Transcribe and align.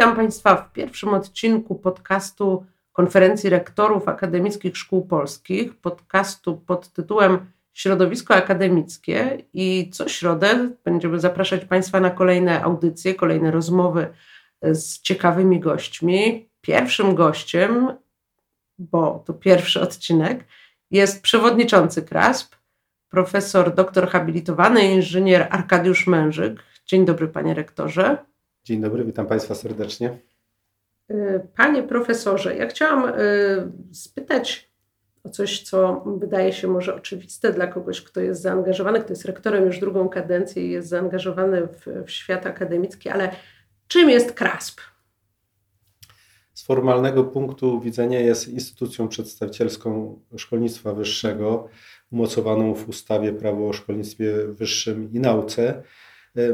Witam 0.00 0.16
Państwa 0.16 0.56
w 0.56 0.72
pierwszym 0.72 1.14
odcinku 1.14 1.74
podcastu 1.74 2.66
Konferencji 2.92 3.50
Rektorów 3.50 4.08
Akademickich 4.08 4.76
Szkół 4.76 5.06
Polskich, 5.06 5.76
podcastu 5.76 6.56
pod 6.56 6.92
tytułem 6.92 7.52
Środowisko 7.72 8.34
Akademickie 8.34 9.44
i 9.52 9.90
co 9.92 10.08
środę 10.08 10.70
będziemy 10.84 11.20
zapraszać 11.20 11.64
Państwa 11.64 12.00
na 12.00 12.10
kolejne 12.10 12.62
audycje, 12.62 13.14
kolejne 13.14 13.50
rozmowy 13.50 14.08
z 14.62 15.00
ciekawymi 15.00 15.60
gośćmi. 15.60 16.48
Pierwszym 16.60 17.14
gościem, 17.14 17.92
bo 18.78 19.22
to 19.26 19.34
pierwszy 19.34 19.80
odcinek, 19.80 20.44
jest 20.90 21.22
przewodniczący 21.22 22.02
KRASP, 22.02 22.56
profesor 23.08 23.74
doktor 23.74 24.08
habilitowany 24.08 24.92
inżynier 24.92 25.48
Arkadiusz 25.50 26.06
Mężyk. 26.06 26.62
Dzień 26.86 27.04
dobry, 27.04 27.28
panie 27.28 27.54
rektorze. 27.54 28.28
Dzień 28.68 28.80
dobry, 28.80 29.04
witam 29.04 29.26
Państwa 29.26 29.54
serdecznie. 29.54 30.18
Y, 31.10 31.40
panie 31.56 31.82
profesorze, 31.82 32.56
ja 32.56 32.66
chciałam 32.66 33.08
y, 33.08 33.14
spytać 33.92 34.72
o 35.24 35.28
coś, 35.28 35.62
co 35.62 36.04
wydaje 36.20 36.52
się 36.52 36.68
może 36.68 36.94
oczywiste 36.94 37.52
dla 37.52 37.66
kogoś, 37.66 38.02
kto 38.02 38.20
jest 38.20 38.42
zaangażowany, 38.42 39.00
kto 39.00 39.12
jest 39.12 39.24
rektorem 39.24 39.66
już 39.66 39.80
drugą 39.80 40.08
kadencję 40.08 40.66
i 40.66 40.70
jest 40.70 40.88
zaangażowany 40.88 41.66
w, 41.66 42.06
w 42.06 42.10
świat 42.10 42.46
akademicki, 42.46 43.08
ale 43.08 43.30
czym 43.86 44.10
jest 44.10 44.32
KRASP? 44.32 44.80
Z 46.54 46.62
formalnego 46.62 47.24
punktu 47.24 47.80
widzenia 47.80 48.20
jest 48.20 48.48
instytucją 48.48 49.08
przedstawicielską 49.08 50.20
szkolnictwa 50.36 50.92
wyższego, 50.92 51.68
umocowaną 52.12 52.74
w 52.74 52.88
ustawie 52.88 53.32
Prawo 53.32 53.68
o 53.68 53.72
szkolnictwie 53.72 54.32
wyższym 54.46 55.12
i 55.12 55.20
nauce 55.20 55.82
E, 55.82 55.82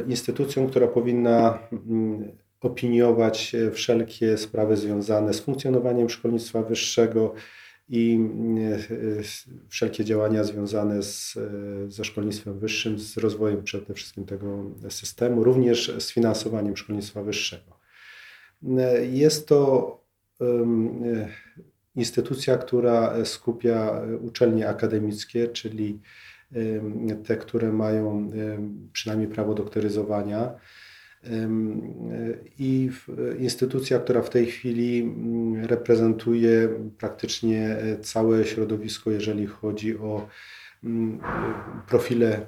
instytucją, 0.09 0.67
która 0.67 0.87
powinna 0.87 1.59
mm, 1.73 2.37
opiniować 2.61 3.55
e, 3.55 3.71
wszelkie 3.71 4.39
sprawy 4.39 4.77
związane 4.77 5.35
z 5.35 5.41
funkcjonowaniem 5.41 6.11
szkolnictwa 6.11 6.63
wyższego 6.63 7.35
i 7.89 8.15
mm, 8.15 8.73
e, 8.73 8.79
wszelkie 9.69 10.05
działania 10.05 10.45
związane 10.45 11.03
z, 11.03 11.39
ze 11.89 12.05
szkolnictwem 12.05 12.59
wyższym, 12.59 12.99
z 12.99 13.17
rozwojem 13.17 13.63
przede 13.63 13.95
wszystkim 13.95 14.25
tego 14.25 14.65
systemu, 14.89 15.45
również 15.45 15.93
z 15.99 16.13
finansowaniem 16.13 16.77
szkolnictwa 16.77 17.23
wyższego. 17.23 17.79
Jest 19.11 19.49
to 19.49 20.05
instytucja, 21.97 22.59
która 22.59 23.25
skupia 23.25 24.03
uczelnie 24.21 24.69
akademickie, 24.69 25.49
czyli 25.49 26.01
te, 27.27 27.37
które 27.37 27.73
mają 27.73 28.31
przynajmniej 28.93 29.29
prawo 29.29 29.55
doktoryzowania. 29.55 30.55
I 32.59 32.91
instytucja, 33.39 33.99
która 33.99 34.23
w 34.23 34.31
tej 34.31 34.47
chwili 34.47 35.15
reprezentuje 35.63 36.69
praktycznie 36.99 37.77
e, 37.77 37.99
całe 37.99 38.45
środowisko, 38.45 39.11
jeżeli 39.11 39.47
chodzi 39.47 39.99
o 39.99 40.29
profile 41.89 42.37
e, 42.37 42.41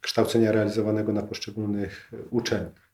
kształcenia 0.00 0.52
realizowanego 0.52 1.12
na 1.12 1.22
poszczególnych 1.22 2.10
uczelniach. 2.30 2.90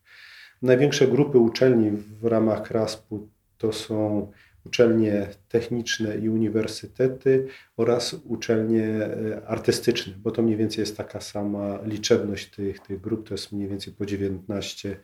Największe 0.62 1.08
grupy 1.08 1.38
uczelni 1.38 1.90
w 1.90 2.24
ramach 2.24 2.62
KRASP-u 2.62 3.28
to 3.58 3.72
są 3.72 4.30
uczelnie 4.66 5.26
techniczne 5.48 6.16
i 6.16 6.28
uniwersytety 6.28 7.46
oraz 7.76 8.14
uczelnie 8.24 8.86
e, 8.86 9.46
artystyczne, 9.46 10.12
bo 10.18 10.30
to 10.30 10.42
mniej 10.42 10.56
więcej 10.56 10.82
jest 10.82 10.96
taka 10.96 11.20
sama 11.20 11.78
liczebność 11.84 12.50
tych, 12.50 12.80
tych 12.80 13.00
grup, 13.00 13.28
to 13.28 13.34
jest 13.34 13.52
mniej 13.52 13.68
więcej 13.68 13.92
po 13.92 14.06
19 14.06 14.96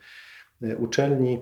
e, 0.61 0.77
uczelni. 0.77 1.39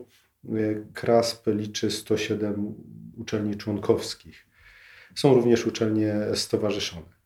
E, 0.50 0.50
KRASP 0.94 1.48
liczy 1.48 1.92
107 1.92 2.74
uczelni 3.18 3.56
członkowskich. 3.56 4.48
Są 5.16 5.34
również 5.34 5.68
uczelnie 5.68 6.16
stowarzyszone. 6.34 7.22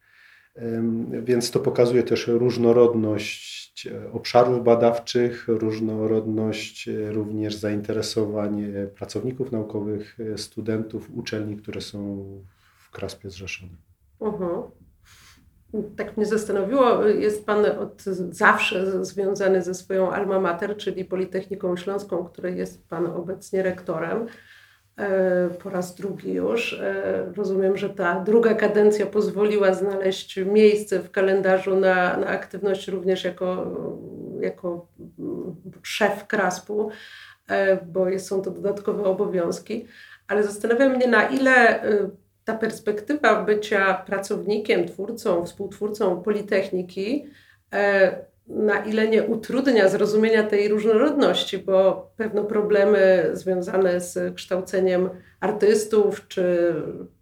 Więc 1.23 1.51
to 1.51 1.59
pokazuje 1.59 2.03
też 2.03 2.27
różnorodność 2.27 3.64
obszarów 4.13 4.63
badawczych, 4.63 5.47
różnorodność 5.47 6.87
e, 6.87 7.11
również 7.11 7.55
zainteresowań 7.55 8.63
e, 8.63 8.87
pracowników 8.87 9.51
naukowych, 9.51 10.17
studentów, 10.37 11.09
uczelni, 11.13 11.57
które 11.57 11.81
są 11.81 12.25
w 12.77 12.91
Kraspie 12.91 13.29
zrzeszone. 13.29 13.71
Uh-huh. 14.19 14.71
Tak 15.97 16.17
mnie 16.17 16.25
zastanowiło, 16.25 17.03
jest 17.03 17.45
Pan 17.45 17.65
od 17.65 18.03
zawsze 18.31 19.05
związany 19.05 19.61
ze 19.61 19.73
swoją 19.73 20.11
alma 20.11 20.39
mater, 20.39 20.77
czyli 20.77 21.05
Politechniką 21.05 21.77
Śląską, 21.77 22.25
której 22.25 22.57
jest 22.57 22.87
Pan 22.87 23.05
obecnie 23.05 23.63
rektorem. 23.63 24.27
E, 24.97 25.49
po 25.49 25.69
raz 25.69 25.95
drugi 25.95 26.33
już. 26.33 26.73
E, 26.73 27.33
rozumiem, 27.35 27.77
że 27.77 27.89
ta 27.89 28.19
druga 28.19 28.53
kadencja 28.53 29.05
pozwoliła 29.05 29.73
znaleźć 29.73 30.37
miejsce 30.37 30.99
w 30.99 31.11
kalendarzu 31.11 31.75
na, 31.75 32.17
na 32.17 32.27
aktywność 32.27 32.87
również 32.87 33.23
jako, 33.23 33.77
jako 34.39 34.87
szef 35.83 36.27
Kraspu, 36.27 36.89
e, 37.47 37.85
bo 37.85 38.19
są 38.19 38.41
to 38.41 38.51
dodatkowe 38.51 39.03
obowiązki. 39.03 39.87
Ale 40.27 40.43
zastanawiam 40.43 40.95
mnie, 40.95 41.07
na 41.07 41.29
ile 41.29 41.81
ta 42.45 42.57
perspektywa 42.57 43.43
bycia 43.43 43.93
pracownikiem, 43.93 44.87
twórcą, 44.87 45.45
współtwórcą 45.45 46.21
Politechniki 46.21 47.25
na 48.47 48.85
ile 48.85 49.07
nie 49.07 49.23
utrudnia 49.23 49.89
zrozumienia 49.89 50.43
tej 50.43 50.67
różnorodności, 50.67 51.57
bo 51.57 52.09
pewne 52.17 52.43
problemy 52.43 53.29
związane 53.33 54.01
z 54.01 54.35
kształceniem 54.35 55.09
artystów, 55.39 56.27
czy 56.27 56.73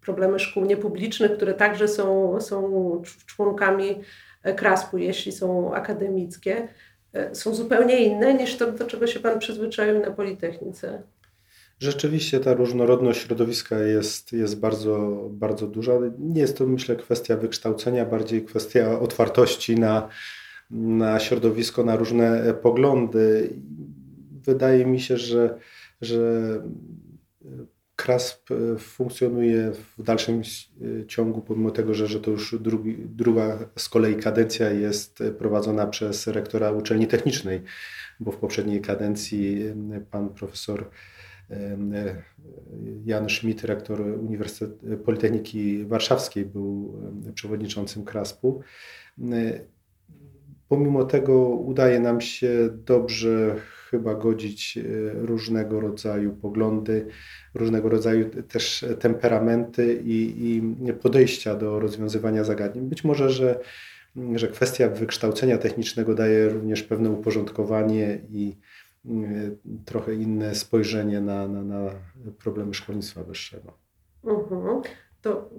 problemy 0.01 0.39
szkół 0.39 0.65
niepublicznych, 0.65 1.31
które 1.31 1.53
także 1.53 1.87
są, 1.87 2.37
są 2.41 3.01
członkami 3.25 4.01
kraspu, 4.55 4.97
jeśli 4.97 5.31
są 5.31 5.73
akademickie, 5.73 6.67
są 7.33 7.55
zupełnie 7.55 8.03
inne 8.03 8.33
niż 8.33 8.57
to, 8.57 8.71
do 8.71 8.85
czego 8.85 9.07
się 9.07 9.19
Pan 9.19 9.39
przyzwyczaił 9.39 9.99
na 9.99 10.11
Politechnice. 10.11 11.03
Rzeczywiście 11.79 12.39
ta 12.39 12.53
różnorodność 12.53 13.21
środowiska 13.21 13.79
jest, 13.79 14.33
jest 14.33 14.59
bardzo, 14.59 15.27
bardzo 15.29 15.67
duża. 15.67 15.93
Nie 16.19 16.41
jest 16.41 16.57
to, 16.57 16.67
myślę, 16.67 16.95
kwestia 16.95 17.37
wykształcenia, 17.37 18.05
bardziej 18.05 18.45
kwestia 18.45 18.99
otwartości 18.99 19.75
na, 19.79 20.09
na 20.73 21.19
środowisko, 21.19 21.83
na 21.83 21.95
różne 21.95 22.53
poglądy. 22.61 23.49
Wydaje 24.45 24.85
mi 24.85 24.99
się, 24.99 25.17
że, 25.17 25.59
że 26.01 26.61
KRASP 27.95 28.49
funkcjonuje 28.79 29.71
w 29.97 30.03
dalszym 30.03 30.41
ciągu, 31.07 31.41
pomimo 31.41 31.71
tego, 31.71 31.93
że, 31.93 32.07
że 32.07 32.19
to 32.19 32.31
już 32.31 32.55
drugi, 32.59 32.97
druga 32.99 33.59
z 33.75 33.89
kolei 33.89 34.15
kadencja 34.15 34.71
jest 34.71 35.23
prowadzona 35.37 35.87
przez 35.87 36.27
rektora 36.27 36.71
uczelni 36.71 37.07
technicznej, 37.07 37.61
bo 38.19 38.31
w 38.31 38.37
poprzedniej 38.37 38.81
kadencji 38.81 39.63
pan 40.11 40.29
profesor 40.29 40.89
Jan 43.05 43.29
Schmidt, 43.29 43.63
rektor 43.63 44.01
Uniwersytetu 44.01 44.97
Politechniki 45.05 45.85
Warszawskiej, 45.85 46.45
był 46.45 47.01
przewodniczącym 47.33 48.05
KRASP-u. 48.05 48.61
Pomimo 50.69 51.03
tego 51.03 51.47
udaje 51.47 51.99
nam 51.99 52.21
się 52.21 52.69
dobrze 52.85 53.55
chyba 53.89 54.15
godzić 54.15 54.77
e, 54.77 54.81
różnego 55.13 55.79
rodzaju 55.79 56.33
poglądy, 56.33 57.07
różnego 57.53 57.89
rodzaju 57.89 58.29
też 58.29 58.85
temperamenty 58.99 60.01
i, 60.05 60.47
i 60.47 60.93
podejścia 60.93 61.55
do 61.55 61.79
rozwiązywania 61.79 62.43
zagadnień. 62.43 62.85
Być 62.85 63.03
może, 63.03 63.29
że, 63.29 63.59
że 64.35 64.47
kwestia 64.47 64.89
wykształcenia 64.89 65.57
technicznego 65.57 66.15
daje 66.15 66.49
również 66.49 66.83
pewne 66.83 67.09
uporządkowanie 67.09 68.21
i 68.29 68.57
e, 69.05 69.11
trochę 69.85 70.15
inne 70.15 70.55
spojrzenie 70.55 71.21
na, 71.21 71.47
na, 71.47 71.63
na 71.63 71.89
problemy 72.39 72.73
szkolnictwa 72.73 73.23
wyższego. 73.23 73.77
Mhm 74.23 74.81
to 75.23 75.49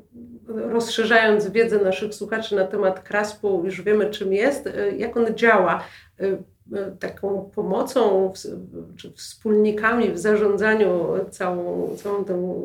rozszerzając 0.46 1.49
wiedzę 1.49 1.78
naszych 1.78 2.14
słuchaczy 2.14 2.56
na 2.56 2.64
temat 2.64 3.00
kraspu, 3.00 3.62
już 3.64 3.82
wiemy 3.82 4.11
czym 4.11 4.32
jest, 4.32 4.66
e, 4.66 4.90
jak 4.96 5.16
on 5.16 5.34
działa. 5.34 5.84
E, 6.20 6.25
e, 6.78 6.90
taką 7.00 7.50
pomocą 7.55 8.32
czy 8.96 9.12
wspólnikami 9.12 10.11
w 10.11 10.19
zarządzaniu 10.19 11.06
całą, 11.31 11.96
całą 11.96 12.25
tą 12.25 12.64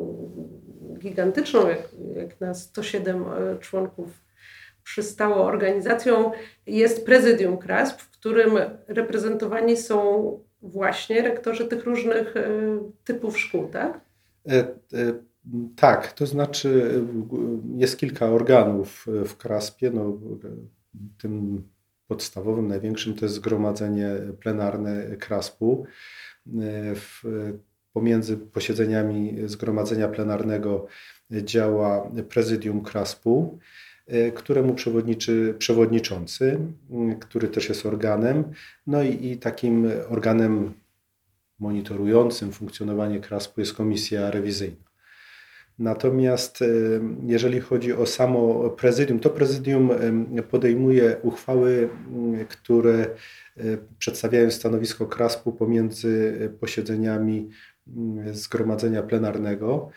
gigantyczną, 0.98 1.68
jak, 1.68 1.88
jak 2.16 2.40
na 2.40 2.54
107 2.54 3.24
członków 3.60 4.08
przystało 4.84 5.36
organizacją, 5.44 6.30
jest 6.66 7.06
prezydium 7.06 7.58
KRASP, 7.58 8.00
w 8.00 8.10
którym 8.10 8.58
reprezentowani 8.88 9.76
są 9.76 10.38
właśnie 10.62 11.22
rektorzy 11.22 11.68
tych 11.68 11.84
różnych 11.84 12.34
typów 13.04 13.38
szkół, 13.38 13.68
tak? 13.68 14.00
Tak, 15.76 16.12
to 16.12 16.26
znaczy 16.26 17.00
jest 17.76 17.98
kilka 17.98 18.26
organów 18.26 19.06
w 19.24 19.36
Kraspie. 19.36 19.90
No, 19.90 20.18
tym 21.18 21.62
podstawowym, 22.06 22.68
największym 22.68 23.14
to 23.14 23.24
jest 23.24 23.34
zgromadzenie 23.34 24.10
plenarne 24.40 25.16
Kraspu. 25.16 25.86
W 26.94 27.22
pomiędzy 27.92 28.36
posiedzeniami 28.36 29.36
zgromadzenia 29.46 30.08
plenarnego 30.08 30.86
działa 31.30 32.10
prezydium 32.28 32.82
KRASP-u, 32.82 33.58
któremu 34.34 34.74
przewodniczy 34.74 35.54
przewodniczący, 35.58 36.58
który 37.20 37.48
też 37.48 37.68
jest 37.68 37.86
organem, 37.86 38.44
no 38.86 39.02
i, 39.02 39.26
i 39.26 39.36
takim 39.36 39.88
organem 40.08 40.72
monitorującym 41.58 42.52
funkcjonowanie 42.52 43.20
KRASP-u 43.20 43.60
jest 43.60 43.74
komisja 43.74 44.30
rewizyjna. 44.30 44.89
Natomiast 45.80 46.64
jeżeli 47.26 47.60
chodzi 47.60 47.92
o 47.92 48.06
samo 48.06 48.70
prezydium, 48.70 49.20
to 49.20 49.30
prezydium 49.30 49.90
podejmuje 50.50 51.16
uchwały, 51.22 51.88
które 52.48 53.06
przedstawiają 53.98 54.50
stanowisko 54.50 55.06
KRASP-u 55.06 55.52
pomiędzy 55.52 56.34
posiedzeniami 56.60 57.48
zgromadzenia 58.32 59.02
plenarnego. 59.02 59.90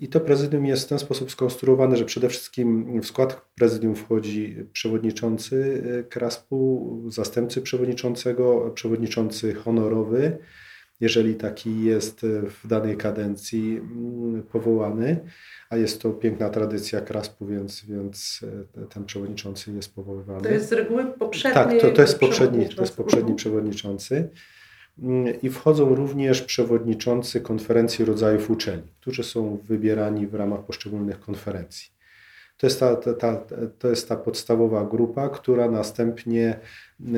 I 0.00 0.08
to 0.08 0.20
prezydium 0.20 0.66
jest 0.66 0.84
w 0.84 0.88
ten 0.88 0.98
sposób 0.98 1.30
skonstruowane, 1.30 1.96
że 1.96 2.04
przede 2.04 2.28
wszystkim 2.28 3.00
w 3.00 3.06
skład 3.06 3.42
prezydium 3.58 3.94
wchodzi 3.94 4.56
przewodniczący 4.72 5.82
KRASP-u, 6.08 7.00
zastępcy 7.10 7.62
przewodniczącego, 7.62 8.70
przewodniczący 8.74 9.54
honorowy, 9.54 10.38
jeżeli 11.00 11.34
taki 11.34 11.84
jest 11.84 12.20
w 12.62 12.66
danej 12.66 12.96
kadencji 12.96 13.78
mm, 13.78 14.42
powołany, 14.42 15.20
a 15.70 15.76
jest 15.76 16.02
to 16.02 16.10
piękna 16.10 16.50
tradycja 16.50 17.00
Kraspu, 17.00 17.46
więc, 17.46 17.84
więc 17.84 18.40
e, 18.82 18.86
ten 18.86 19.04
przewodniczący 19.04 19.72
jest 19.72 19.94
powoływany. 19.94 20.42
To 20.42 20.48
jest 20.48 20.68
z 20.68 20.72
reguły 20.72 21.06
poprzedni 21.06 21.54
Tak, 21.54 21.80
to, 21.80 21.90
to, 21.90 22.02
jest, 22.02 22.18
poprzedni, 22.18 22.68
to 22.68 22.82
jest 22.82 22.96
poprzedni 22.96 23.34
przewodniczący. 23.34 24.30
Mm, 24.98 25.40
I 25.42 25.50
wchodzą 25.50 25.94
również 25.94 26.42
przewodniczący 26.42 27.40
konferencji 27.40 28.04
rodzajów 28.04 28.50
uczelni, 28.50 28.92
którzy 29.00 29.24
są 29.24 29.58
wybierani 29.64 30.26
w 30.26 30.34
ramach 30.34 30.64
poszczególnych 30.64 31.20
konferencji. 31.20 31.90
To 32.56 32.66
jest 32.66 32.80
ta, 32.80 32.96
ta, 32.96 33.14
ta, 33.14 33.44
to 33.78 33.88
jest 33.88 34.08
ta 34.08 34.16
podstawowa 34.16 34.84
grupa, 34.84 35.28
która 35.28 35.70
następnie 35.70 36.60
e, 37.00 37.10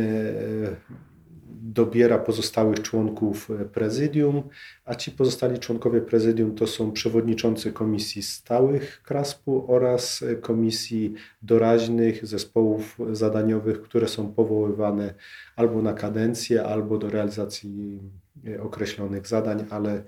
dobiera 1.72 2.18
pozostałych 2.18 2.82
członków 2.82 3.50
e, 3.50 3.64
prezydium, 3.64 4.42
a 4.84 4.94
ci 4.94 5.10
pozostali 5.10 5.58
członkowie 5.58 6.00
prezydium 6.00 6.54
to 6.54 6.66
są 6.66 6.92
przewodniczący 6.92 7.72
komisji 7.72 8.22
stałych 8.22 9.02
KRASP-u 9.02 9.72
oraz 9.72 10.22
e, 10.22 10.36
komisji 10.36 11.14
doraźnych, 11.42 12.26
zespołów 12.26 12.98
zadaniowych, 13.12 13.82
które 13.82 14.08
są 14.08 14.32
powoływane 14.32 15.14
albo 15.56 15.82
na 15.82 15.92
kadencję, 15.92 16.64
albo 16.64 16.98
do 16.98 17.10
realizacji 17.10 18.00
e, 18.46 18.62
określonych 18.62 19.26
zadań, 19.26 19.64
ale 19.70 20.02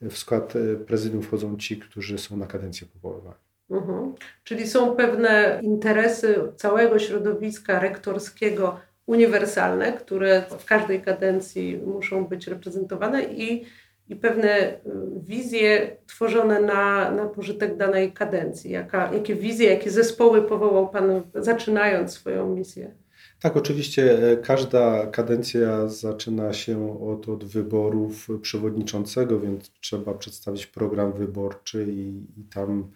w 0.00 0.16
skład 0.18 0.54
prezydium 0.86 1.22
wchodzą 1.22 1.56
ci, 1.56 1.78
którzy 1.78 2.18
są 2.18 2.36
na 2.36 2.46
kadencję 2.46 2.86
powoływani. 2.86 3.50
Mhm. 3.70 4.14
Czyli 4.44 4.68
są 4.68 4.96
pewne 4.96 5.60
interesy 5.62 6.52
całego 6.56 6.98
środowiska 6.98 7.80
rektorskiego 7.80 8.80
uniwersalne, 9.10 9.92
które 9.92 10.42
w 10.58 10.64
każdej 10.64 11.02
kadencji 11.02 11.80
muszą 11.86 12.24
być 12.24 12.46
reprezentowane 12.46 13.24
i, 13.24 13.64
i 14.08 14.16
pewne 14.16 14.74
y, 14.74 14.78
wizje 15.22 15.96
tworzone 16.06 16.60
na, 16.60 17.10
na 17.10 17.26
pożytek 17.26 17.76
danej 17.76 18.12
kadencji. 18.12 18.70
Jaka, 18.70 19.12
jakie 19.12 19.34
wizje, 19.34 19.70
jakie 19.70 19.90
zespoły 19.90 20.42
powołał 20.42 20.88
Pan 20.88 21.22
zaczynając 21.34 22.12
swoją 22.12 22.54
misję? 22.54 22.94
Tak, 23.40 23.56
oczywiście 23.56 24.32
e, 24.32 24.36
każda 24.36 25.06
kadencja 25.06 25.88
zaczyna 25.88 26.52
się 26.52 27.00
od, 27.02 27.28
od 27.28 27.44
wyborów 27.44 28.28
przewodniczącego, 28.42 29.40
więc 29.40 29.70
trzeba 29.80 30.14
przedstawić 30.14 30.66
program 30.66 31.12
wyborczy 31.12 31.86
i, 31.88 32.26
i 32.40 32.44
tam 32.54 32.90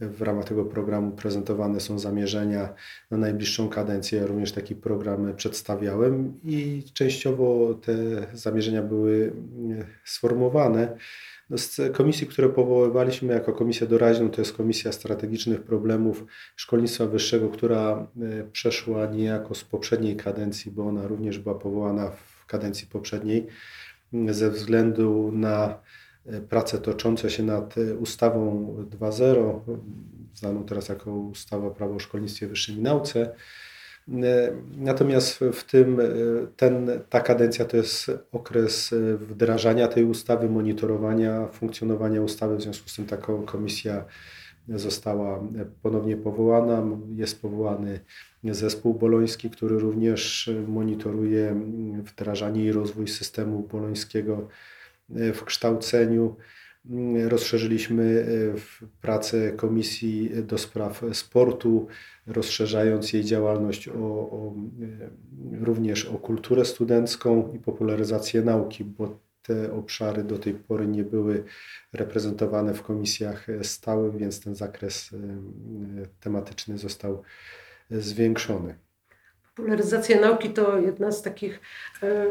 w 0.00 0.22
ramach 0.22 0.44
tego 0.44 0.64
programu 0.64 1.10
prezentowane 1.10 1.80
są 1.80 1.98
zamierzenia 1.98 2.74
na 3.10 3.18
najbliższą 3.18 3.68
kadencję. 3.68 4.20
Ja 4.20 4.26
również 4.26 4.52
taki 4.52 4.74
program 4.74 5.36
przedstawiałem 5.36 6.40
i 6.44 6.82
częściowo 6.94 7.74
te 7.74 7.94
zamierzenia 8.32 8.82
były 8.82 9.32
mm, 9.32 9.84
sformułowane. 10.04 10.96
No, 11.50 11.58
z 11.58 11.80
komisji, 11.92 12.26
które 12.26 12.48
powoływaliśmy 12.48 13.32
jako 13.32 13.52
komisję 13.52 13.86
doraźną, 13.86 14.30
to 14.30 14.40
jest 14.40 14.56
Komisja 14.56 14.92
Strategicznych 14.92 15.62
Problemów 15.62 16.24
Szkolnictwa 16.56 17.06
Wyższego, 17.06 17.48
która 17.48 18.06
e, 18.22 18.44
przeszła 18.52 19.06
niejako 19.06 19.54
z 19.54 19.64
poprzedniej 19.64 20.16
kadencji, 20.16 20.72
bo 20.72 20.86
ona 20.86 21.06
również 21.06 21.38
była 21.38 21.54
powołana 21.54 22.10
w 22.10 22.46
kadencji 22.46 22.86
poprzedniej 22.86 23.46
ze 24.28 24.50
względu 24.50 25.32
na 25.32 25.78
prace 26.48 26.78
toczące 26.78 27.30
się 27.30 27.42
nad 27.42 27.78
e, 27.78 27.94
ustawą 27.94 28.74
2.0, 29.00 29.60
znaną 30.34 30.64
teraz 30.64 30.88
jako 30.88 31.12
ustawa 31.12 31.70
Prawo 31.70 31.94
o 31.94 31.98
szkolnictwie 31.98 32.46
wyższym 32.46 32.78
i 32.78 32.82
nauce. 32.82 33.34
E, 34.08 34.52
natomiast 34.76 35.38
w 35.52 35.64
tym 35.64 36.00
ten, 36.56 36.90
ta 37.08 37.20
kadencja 37.20 37.64
to 37.64 37.76
jest 37.76 38.10
okres 38.32 38.94
wdrażania 39.16 39.88
tej 39.88 40.04
ustawy, 40.04 40.48
monitorowania 40.48 41.46
funkcjonowania 41.46 42.22
ustawy. 42.22 42.56
W 42.56 42.62
związku 42.62 42.88
z 42.88 42.96
tym 42.96 43.06
taka 43.06 43.32
komisja 43.46 44.04
została 44.68 45.42
ponownie 45.82 46.16
powołana. 46.16 46.82
Jest 47.14 47.42
powołany 47.42 48.00
zespół 48.44 48.94
boloński, 48.94 49.50
który 49.50 49.78
również 49.78 50.50
monitoruje 50.68 51.60
wdrażanie 52.04 52.64
i 52.64 52.72
rozwój 52.72 53.08
systemu 53.08 53.62
bolońskiego 53.62 54.48
w 55.34 55.44
kształceniu. 55.44 56.36
Rozszerzyliśmy 57.28 58.04
e, 58.04 58.90
pracę 59.00 59.52
Komisji 59.52 60.30
do 60.44 60.58
Spraw 60.58 61.02
Sportu, 61.12 61.86
rozszerzając 62.26 63.12
jej 63.12 63.24
działalność 63.24 63.88
o, 63.88 63.92
o, 64.02 64.54
e, 64.82 65.64
również 65.64 66.04
o 66.04 66.18
kulturę 66.18 66.64
studencką 66.64 67.52
i 67.54 67.58
popularyzację 67.58 68.42
nauki, 68.42 68.84
bo 68.84 69.18
te 69.42 69.72
obszary 69.72 70.24
do 70.24 70.38
tej 70.38 70.54
pory 70.54 70.86
nie 70.86 71.04
były 71.04 71.44
reprezentowane 71.92 72.74
w 72.74 72.82
komisjach 72.82 73.46
stałych, 73.62 74.16
więc 74.16 74.40
ten 74.40 74.54
zakres 74.54 75.12
e, 75.12 75.18
tematyczny 76.20 76.78
został 76.78 77.22
zwiększony. 77.90 78.74
Popularyzacja 79.54 80.20
nauki 80.20 80.50
to 80.50 80.78
jedna 80.78 81.12
z 81.12 81.22
takich 81.22 81.60
e, 82.02 82.26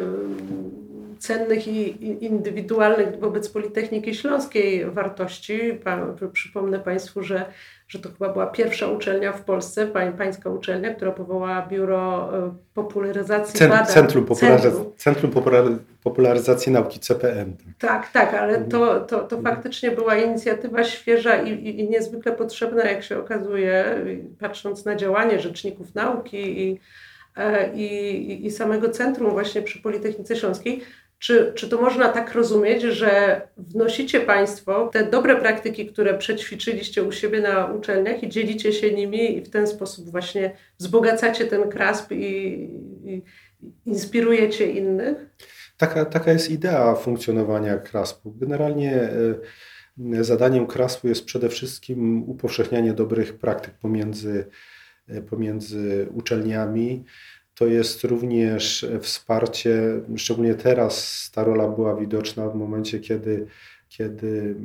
cennych 1.20 1.68
i 1.68 2.25
indywidualnych 2.25 3.20
wobec 3.20 3.50
Politechniki 3.50 4.16
Śląskiej 4.16 4.86
wartości. 4.86 5.60
Pa, 5.84 6.08
przypomnę 6.34 6.80
Państwu, 6.80 7.24
że, 7.24 7.46
że 7.88 8.00
to 8.00 8.10
chyba 8.10 8.34
była 8.34 8.48
pierwsza 8.48 8.88
uczelnia 8.88 9.32
w 9.34 9.42
Polsce, 9.42 9.88
pań, 9.88 10.13
pańska 10.13 10.50
uczelnia, 10.50 10.94
która 10.94 11.12
powołała 11.12 11.68
Biuro 11.68 12.30
e, 12.38 12.54
Popularyzacji 12.74 13.60
Cent, 13.60 13.72
Badań. 13.72 13.88
Centrum, 13.88 14.25
Popularyzacji, 14.25 14.86
Centrum 14.98 15.32
Popularyzacji 16.04 16.72
Nauki, 16.72 17.00
CPM. 17.00 17.56
Tak, 17.80 18.12
tak, 18.12 18.34
ale 18.34 18.62
to, 18.62 19.00
to, 19.00 19.20
to 19.20 19.36
mhm. 19.38 19.56
faktycznie 19.56 19.92
była 19.92 20.16
inicjatywa 20.16 20.84
świeża 20.84 21.42
i, 21.42 21.51
i, 21.51 21.80
i 21.80 21.90
niezwykle 21.90 22.32
potrzebna, 22.32 22.84
jak 22.84 23.04
się 23.04 23.20
okazuje, 23.20 24.06
patrząc 24.40 24.86
na 24.86 24.96
działanie 24.96 25.40
rzeczników 25.40 25.96
nauki 25.96 26.62
i 26.62 26.80
i, 27.76 28.46
i 28.46 28.52
samego 28.52 28.90
centrum 28.90 29.32
właśnie 29.32 29.62
przy 29.62 29.82
Politechnice 29.82 30.36
Śląskiej. 30.36 30.82
Czy, 31.20 31.52
czy 31.56 31.70
to 31.70 31.82
można 31.82 32.10
tak 32.10 32.34
rozumieć, 32.34 32.82
że 32.82 33.42
wnosicie 33.58 34.20
Państwo 34.20 34.90
te 34.94 35.06
dobre 35.06 35.36
praktyki, 35.36 35.86
które 35.86 36.18
przećwiczyliście 36.18 37.04
u 37.04 37.12
siebie 37.12 37.42
na 37.42 37.66
uczelniach 37.66 38.24
i 38.24 38.30
dzielicie 38.30 38.74
się 38.74 38.92
nimi 38.92 39.38
i 39.38 39.42
w 39.42 39.50
ten 39.50 39.68
sposób 39.68 40.10
właśnie 40.10 40.56
wzbogacacie 40.80 41.46
ten 41.46 41.70
KRASP 41.70 42.12
i, 42.12 42.54
i 43.06 43.24
inspirujecie 43.86 44.72
innych? 44.72 45.18
Taka, 45.78 46.06
taka 46.06 46.32
jest 46.32 46.52
idea 46.52 46.96
funkcjonowania 46.96 47.78
KRASP-u. 47.78 48.32
Generalnie 48.32 49.10
e, 50.14 50.24
zadaniem 50.24 50.68
KRASP-u 50.68 51.08
jest 51.08 51.26
przede 51.26 51.50
wszystkim 51.50 52.24
upowszechnianie 52.30 52.94
dobrych 52.94 53.38
praktyk 53.38 53.74
pomiędzy 53.74 54.46
E, 54.46 54.81
pomiędzy 55.30 56.08
uczelniami. 56.13 57.03
To 57.56 57.68
jest 57.68 58.03
również 58.03 58.86
wsparcie, 59.01 60.01
szczególnie 60.18 60.56
teraz 60.56 61.30
ta 61.34 61.44
rola 61.44 61.68
była 61.68 61.96
widoczna 61.96 62.50
w 62.50 62.56
momencie, 62.56 63.00
kiedy, 63.00 63.46
kiedy 63.89 64.56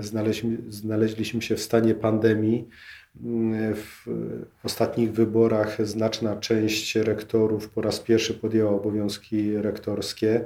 znaleźliśmy, 0.00 0.58
znaleźliśmy 0.68 1.42
się 1.42 1.56
w 1.56 1.62
stanie 1.62 1.94
pandemii. 1.94 2.68
W 3.74 4.06
ostatnich 4.64 5.12
wyborach 5.12 5.86
znaczna 5.86 6.36
część 6.36 6.96
rektorów 6.96 7.68
po 7.70 7.82
raz 7.82 8.00
pierwszy 8.00 8.34
podjęła 8.34 8.70
obowiązki 8.70 9.56
rektorskie. 9.56 10.44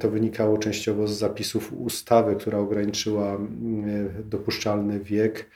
To 0.00 0.10
wynikało 0.10 0.58
częściowo 0.58 1.08
z 1.08 1.18
zapisów 1.18 1.72
ustawy, 1.72 2.36
która 2.36 2.58
ograniczyła 2.58 3.38
dopuszczalny 4.24 5.00
wiek 5.00 5.50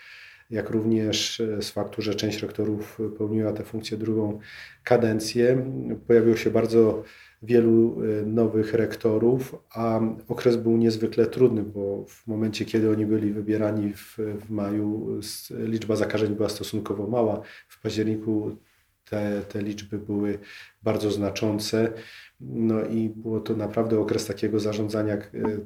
jak 0.53 0.71
również 0.71 1.43
z 1.61 1.71
faktu, 1.71 2.03
że 2.03 2.15
część 2.15 2.43
rektorów 2.43 2.99
pełniła 3.19 3.53
tę 3.53 3.65
funkcję 3.65 3.97
drugą 3.99 4.39
kadencję. 4.85 5.65
Pojawiło 6.07 6.37
się 6.37 6.51
bardzo 6.51 7.03
wielu 7.43 8.03
nowych 8.27 8.75
rektorów, 8.75 9.57
a 9.71 10.01
okres 10.29 10.57
był 10.57 10.77
niezwykle 10.77 11.27
trudny, 11.27 11.63
bo 11.63 12.05
w 12.09 12.27
momencie, 12.27 12.65
kiedy 12.65 12.91
oni 12.91 13.07
byli 13.07 13.33
wybierani 13.33 13.93
w, 13.93 14.19
w 14.19 14.51
maju, 14.51 15.21
liczba 15.51 15.97
zakażeń 15.97 16.35
była 16.35 16.49
stosunkowo 16.49 17.07
mała. 17.07 17.43
W 17.69 17.83
październiku 17.83 18.57
te, 19.05 19.43
te 19.49 19.63
liczby 19.63 19.99
były 19.99 20.39
bardzo 20.83 21.11
znaczące. 21.11 21.93
No 22.41 22.85
i 22.85 23.09
było 23.09 23.41
to 23.41 23.57
naprawdę 23.57 24.01
okres 24.01 24.27
takiego 24.27 24.61
zarządzania, 24.61 25.15
e, 25.15 25.23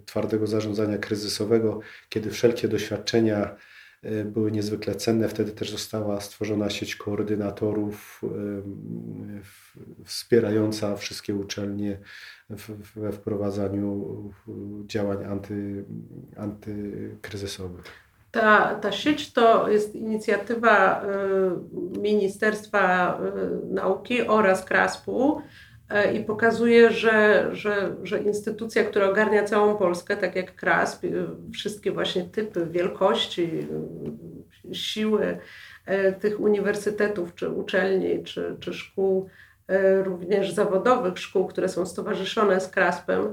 twardego 0.06 0.46
zarządzania 0.46 0.98
kryzysowego, 0.98 1.80
kiedy 2.08 2.30
wszelkie 2.30 2.68
doświadczenia 2.68 3.36
e, 3.44 3.56
były 4.24 4.52
niezwykle 4.52 4.94
cenne. 4.94 5.28
Wtedy 5.28 5.52
też 5.52 5.70
została 5.70 6.20
stworzona 6.20 6.70
sieć 6.70 6.96
koordynatorów 6.96 8.22
wspierająca 10.04 10.96
wszystkie 10.96 11.34
uczelnie 11.34 11.98
we 12.96 13.12
wprowadzaniu 13.12 14.04
działań 14.86 15.24
anty, 15.24 15.84
antykryzysowych. 16.36 17.84
Ta, 18.30 18.74
ta 18.74 18.92
sieć 18.92 19.32
to 19.32 19.68
jest 19.68 19.94
inicjatywa 19.94 21.04
y, 21.04 22.00
Ministerstwa 22.00 23.18
Nauki 23.70 24.22
oraz 24.22 24.64
KRASP-u 24.64 25.42
i 26.14 26.24
pokazuje, 26.24 26.90
że, 26.90 27.48
że, 27.52 27.96
że 28.02 28.18
instytucja, 28.18 28.84
która 28.84 29.10
ogarnia 29.10 29.44
całą 29.44 29.76
Polskę, 29.76 30.16
tak 30.16 30.36
jak 30.36 30.54
KRASP, 30.54 31.06
wszystkie 31.52 31.92
właśnie 31.92 32.24
typy, 32.24 32.66
wielkości, 32.66 33.68
siły 34.72 35.38
tych 36.20 36.40
uniwersytetów, 36.40 37.34
czy 37.34 37.48
uczelni, 37.48 38.24
czy, 38.24 38.56
czy 38.60 38.74
szkół, 38.74 39.28
również 40.02 40.52
zawodowych 40.52 41.18
szkół, 41.18 41.46
które 41.46 41.68
są 41.68 41.86
stowarzyszone 41.86 42.60
z 42.60 42.68
KRASP-em, 42.68 43.32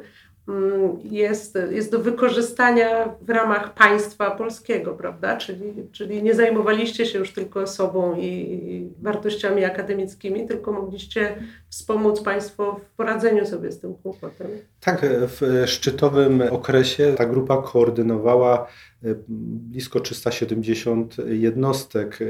jest, 1.03 1.57
jest 1.71 1.91
do 1.91 1.99
wykorzystania 1.99 3.15
w 3.21 3.29
ramach 3.29 3.73
państwa 3.73 4.31
polskiego, 4.31 4.93
prawda? 4.93 5.37
Czyli, 5.37 5.73
czyli 5.91 6.23
nie 6.23 6.35
zajmowaliście 6.35 7.05
się 7.05 7.19
już 7.19 7.33
tylko 7.33 7.67
sobą 7.67 8.15
i 8.19 8.89
wartościami 9.01 9.65
akademickimi, 9.65 10.47
tylko 10.47 10.71
mogliście 10.71 11.35
wspomóc 11.69 12.21
państwo 12.21 12.79
w 12.93 12.95
poradzeniu 12.95 13.45
sobie 13.45 13.71
z 13.71 13.79
tym 13.79 13.93
kłopotem. 13.93 14.47
Tak, 14.79 15.05
w 15.09 15.63
szczytowym 15.65 16.43
okresie 16.51 17.13
ta 17.17 17.25
grupa 17.25 17.61
koordynowała 17.61 18.67
e, 19.03 19.15
blisko 19.27 19.99
370 19.99 21.15
jednostek 21.27 22.19
e, 22.21 22.25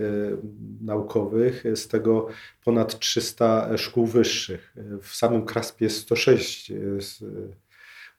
naukowych, 0.82 1.64
z 1.76 1.88
tego 1.88 2.28
ponad 2.66 3.00
300 3.00 3.78
szkół 3.78 4.06
wyższych. 4.06 4.74
W 5.02 5.16
samym 5.16 5.46
Kraspie 5.46 5.90
106 5.90 6.72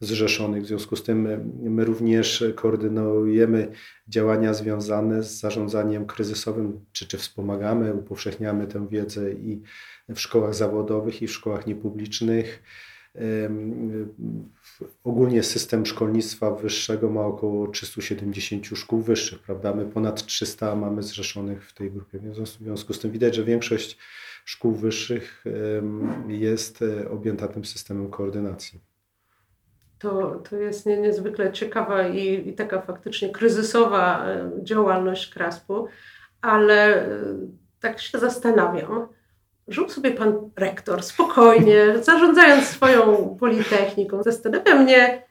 zrzeszonych. 0.04 0.62
W 0.62 0.66
związku 0.66 0.96
z 0.96 1.02
tym 1.02 1.28
my 1.62 1.84
również 1.84 2.44
koordynujemy 2.54 3.72
działania 4.08 4.54
związane 4.54 5.22
z 5.22 5.40
zarządzaniem 5.40 6.06
kryzysowym, 6.06 6.80
czy, 6.92 7.08
czy 7.08 7.18
wspomagamy, 7.18 7.94
upowszechniamy 7.94 8.66
tę 8.66 8.88
wiedzę 8.88 9.32
i 9.32 9.62
w 10.08 10.20
szkołach 10.20 10.54
zawodowych, 10.54 11.22
i 11.22 11.26
w 11.26 11.32
szkołach 11.32 11.66
niepublicznych. 11.66 12.62
Ogólnie 15.04 15.42
system 15.42 15.86
szkolnictwa 15.86 16.50
wyższego 16.50 17.10
ma 17.10 17.26
około 17.26 17.68
370 17.68 18.66
szkół 18.66 19.00
wyższych, 19.00 19.38
prawda? 19.38 19.74
My 19.74 19.86
ponad 19.86 20.26
300 20.26 20.76
mamy 20.76 21.02
zrzeszonych 21.02 21.68
w 21.68 21.74
tej 21.74 21.90
grupie. 21.90 22.18
W 22.18 22.48
związku 22.48 22.92
z 22.92 22.98
tym 22.98 23.10
widać, 23.10 23.34
że 23.34 23.44
większość 23.44 23.98
szkół 24.44 24.72
wyższych 24.72 25.44
jest 26.28 26.82
e, 26.82 27.10
objęta 27.10 27.48
tym 27.48 27.64
systemem 27.64 28.10
koordynacji 28.10 28.93
to, 30.04 30.42
to 30.50 30.56
jest 30.56 30.86
nie, 30.86 30.96
niezwykle 30.96 31.52
ciekawa 31.52 32.08
i, 32.08 32.48
i 32.48 32.52
taka 32.52 32.80
faktycznie 32.80 33.28
kryzysowa 33.30 34.26
e, 34.26 34.50
działalność 34.62 35.30
Kraspu, 35.30 35.86
ale 36.40 36.96
e, 36.96 37.08
tak 37.80 38.00
się 38.00 38.18
zastanawiam. 38.18 39.08
Żył 39.68 39.88
sobie 39.88 40.10
pan 40.10 40.50
rektor 40.56 41.02
spokojnie, 41.02 41.84
zarządzając 42.02 42.66
swoją 42.66 43.36
politechniką. 43.40 44.22
Zastanawia 44.22 44.74
mnie, 44.74 45.22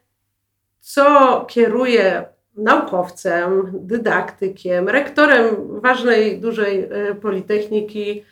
co 0.80 1.46
kieruje 1.50 2.26
naukowcem, 2.56 3.72
dydaktykiem, 3.74 4.90
rektorem 4.90 5.56
ważnej, 5.82 6.42
dużej 6.42 6.84
e, 6.84 7.16
politechniki, 7.16 8.24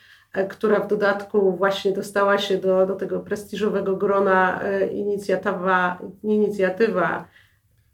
która 0.48 0.80
w 0.80 0.88
dodatku 0.88 1.56
właśnie 1.56 1.92
dostała 1.92 2.38
się 2.38 2.58
do, 2.58 2.86
do 2.86 2.94
tego 2.94 3.20
prestiżowego 3.20 3.96
grona 3.96 4.62
e, 4.62 4.86
inicjatywa, 4.86 5.98
inicjatywa 6.22 7.24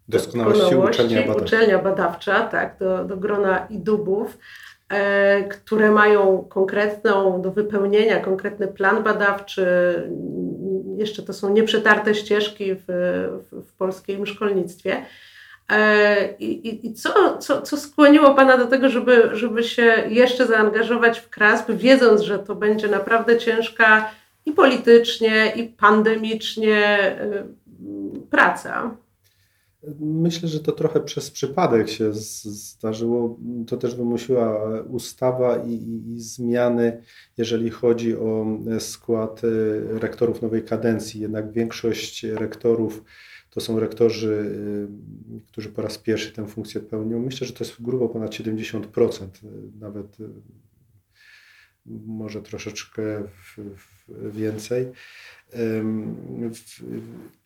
doskonałości, 0.08 0.60
doskonałości 0.60 1.02
uczelnia, 1.02 1.20
badawcza. 1.20 1.44
uczelnia 1.44 1.78
badawcza, 1.78 2.40
tak, 2.40 2.76
do, 2.78 3.04
do 3.04 3.16
grona 3.16 3.66
idubów, 3.70 4.38
e, 4.88 5.44
które 5.44 5.90
mają 5.90 6.46
konkretną 6.48 7.42
do 7.42 7.52
wypełnienia, 7.52 8.20
konkretny 8.20 8.68
plan 8.68 9.02
badawczy. 9.02 9.66
Jeszcze 10.96 11.22
to 11.22 11.32
są 11.32 11.52
nieprzetarte 11.52 12.14
ścieżki 12.14 12.74
w, 12.74 12.84
w, 13.50 13.68
w 13.68 13.72
polskim 13.72 14.26
szkolnictwie. 14.26 15.02
E, 15.72 16.34
I, 16.38 16.86
i 16.86 16.94
co, 16.94 17.38
co, 17.38 17.62
co 17.62 17.76
skłoniło 17.76 18.34
Pana 18.34 18.58
do 18.58 18.66
tego, 18.66 18.88
żeby, 18.88 19.30
żeby 19.32 19.64
się 19.64 19.82
jeszcze 20.08 20.46
zaangażować 20.46 21.18
w 21.18 21.28
KRASP, 21.28 21.70
wiedząc, 21.70 22.20
że 22.20 22.38
to 22.38 22.54
będzie 22.54 22.88
naprawdę 22.88 23.38
ciężka 23.38 24.10
i 24.46 24.52
politycznie, 24.52 25.52
i 25.56 25.64
pandemicznie 25.64 26.86
e, 26.98 27.46
praca? 28.30 28.96
Myślę, 30.00 30.48
że 30.48 30.60
to 30.60 30.72
trochę 30.72 31.00
przez 31.00 31.30
przypadek 31.30 31.88
się 31.88 32.12
zdarzyło. 32.12 33.38
To 33.66 33.76
też 33.76 33.94
wymusiła 33.94 34.70
ustawa 34.82 35.56
i, 35.56 35.72
i, 35.72 36.12
i, 36.12 36.20
zmiany, 36.20 37.02
jeżeli 37.36 37.70
chodzi 37.70 38.16
o 38.16 38.46
skład 38.78 39.42
e, 39.44 39.48
rektorów 39.98 40.42
nowej 40.42 40.62
kadencji. 40.62 41.20
Jednak 41.20 41.52
większość 41.52 42.24
rektorów 42.24 43.04
to 43.50 43.60
są 43.60 43.80
rektorzy, 43.80 44.32
y, 45.38 45.46
którzy 45.46 45.68
po 45.68 45.82
raz 45.82 45.98
pierwszy 45.98 46.32
tę 46.32 46.46
funkcję 46.46 46.80
pełnią. 46.80 47.18
Myślę, 47.18 47.46
że 47.46 47.52
to 47.52 47.64
jest 47.64 47.82
grubo 47.82 48.08
ponad 48.08 48.34
70%, 48.34 49.44
y, 49.44 49.48
nawet 49.80 50.20
y, 50.20 50.28
może 51.86 52.42
troszeczkę 52.42 53.22
więcej. 54.08 54.86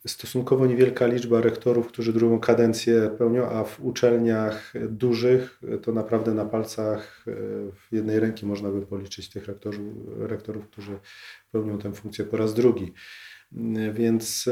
Stosunkowo 0.06 0.66
niewielka 0.66 1.06
liczba 1.06 1.40
rektorów, 1.40 1.88
którzy 1.88 2.12
drugą 2.12 2.40
kadencję 2.40 3.10
pełnią, 3.18 3.48
a 3.48 3.64
w 3.64 3.84
uczelniach 3.84 4.72
dużych 4.88 5.60
to 5.82 5.92
naprawdę 5.92 6.34
na 6.34 6.44
palcach 6.44 7.24
jednej 7.92 8.20
ręki 8.20 8.46
można 8.46 8.70
by 8.70 8.86
policzyć 8.86 9.30
tych 9.30 9.46
rektorów, 9.46 9.80
rektorów 10.18 10.66
którzy 10.66 10.98
pełnią 11.52 11.78
tę 11.78 11.92
funkcję 11.92 12.24
po 12.24 12.36
raz 12.36 12.54
drugi. 12.54 12.92
Więc 13.92 14.48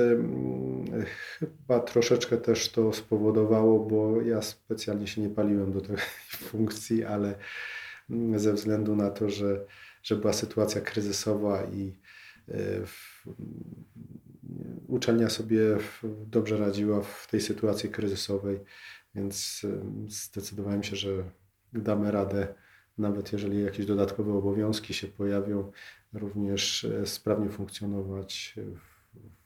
chyba 1.38 1.80
troszeczkę 1.80 2.36
też 2.36 2.68
to 2.68 2.92
spowodowało, 2.92 3.86
bo 3.86 4.22
ja 4.22 4.42
specjalnie 4.42 5.06
się 5.06 5.20
nie 5.20 5.30
paliłem 5.30 5.72
do 5.72 5.80
tej 5.80 5.96
funkcji, 6.50 7.04
ale 7.04 7.34
ze 8.36 8.52
względu 8.52 8.96
na 8.96 9.10
to, 9.10 9.30
że, 9.30 9.66
że 10.02 10.16
była 10.16 10.32
sytuacja 10.32 10.80
kryzysowa 10.80 11.64
i 11.64 11.96
e, 12.48 12.54
uczelnia 14.88 15.30
sobie 15.30 15.60
dobrze 16.26 16.56
radziła 16.56 17.00
w 17.00 17.26
tej 17.30 17.40
sytuacji 17.40 17.90
kryzysowej, 17.90 18.60
więc 19.14 19.66
zdecydowałem 20.06 20.82
się, 20.82 20.96
że 20.96 21.24
damy 21.72 22.10
radę, 22.10 22.54
nawet 22.98 23.32
jeżeli 23.32 23.62
jakieś 23.62 23.86
dodatkowe 23.86 24.34
obowiązki 24.34 24.94
się 24.94 25.08
pojawią, 25.08 25.72
również 26.12 26.84
e, 26.84 27.06
sprawnie 27.06 27.50
funkcjonować 27.50 28.54
w 28.56 28.89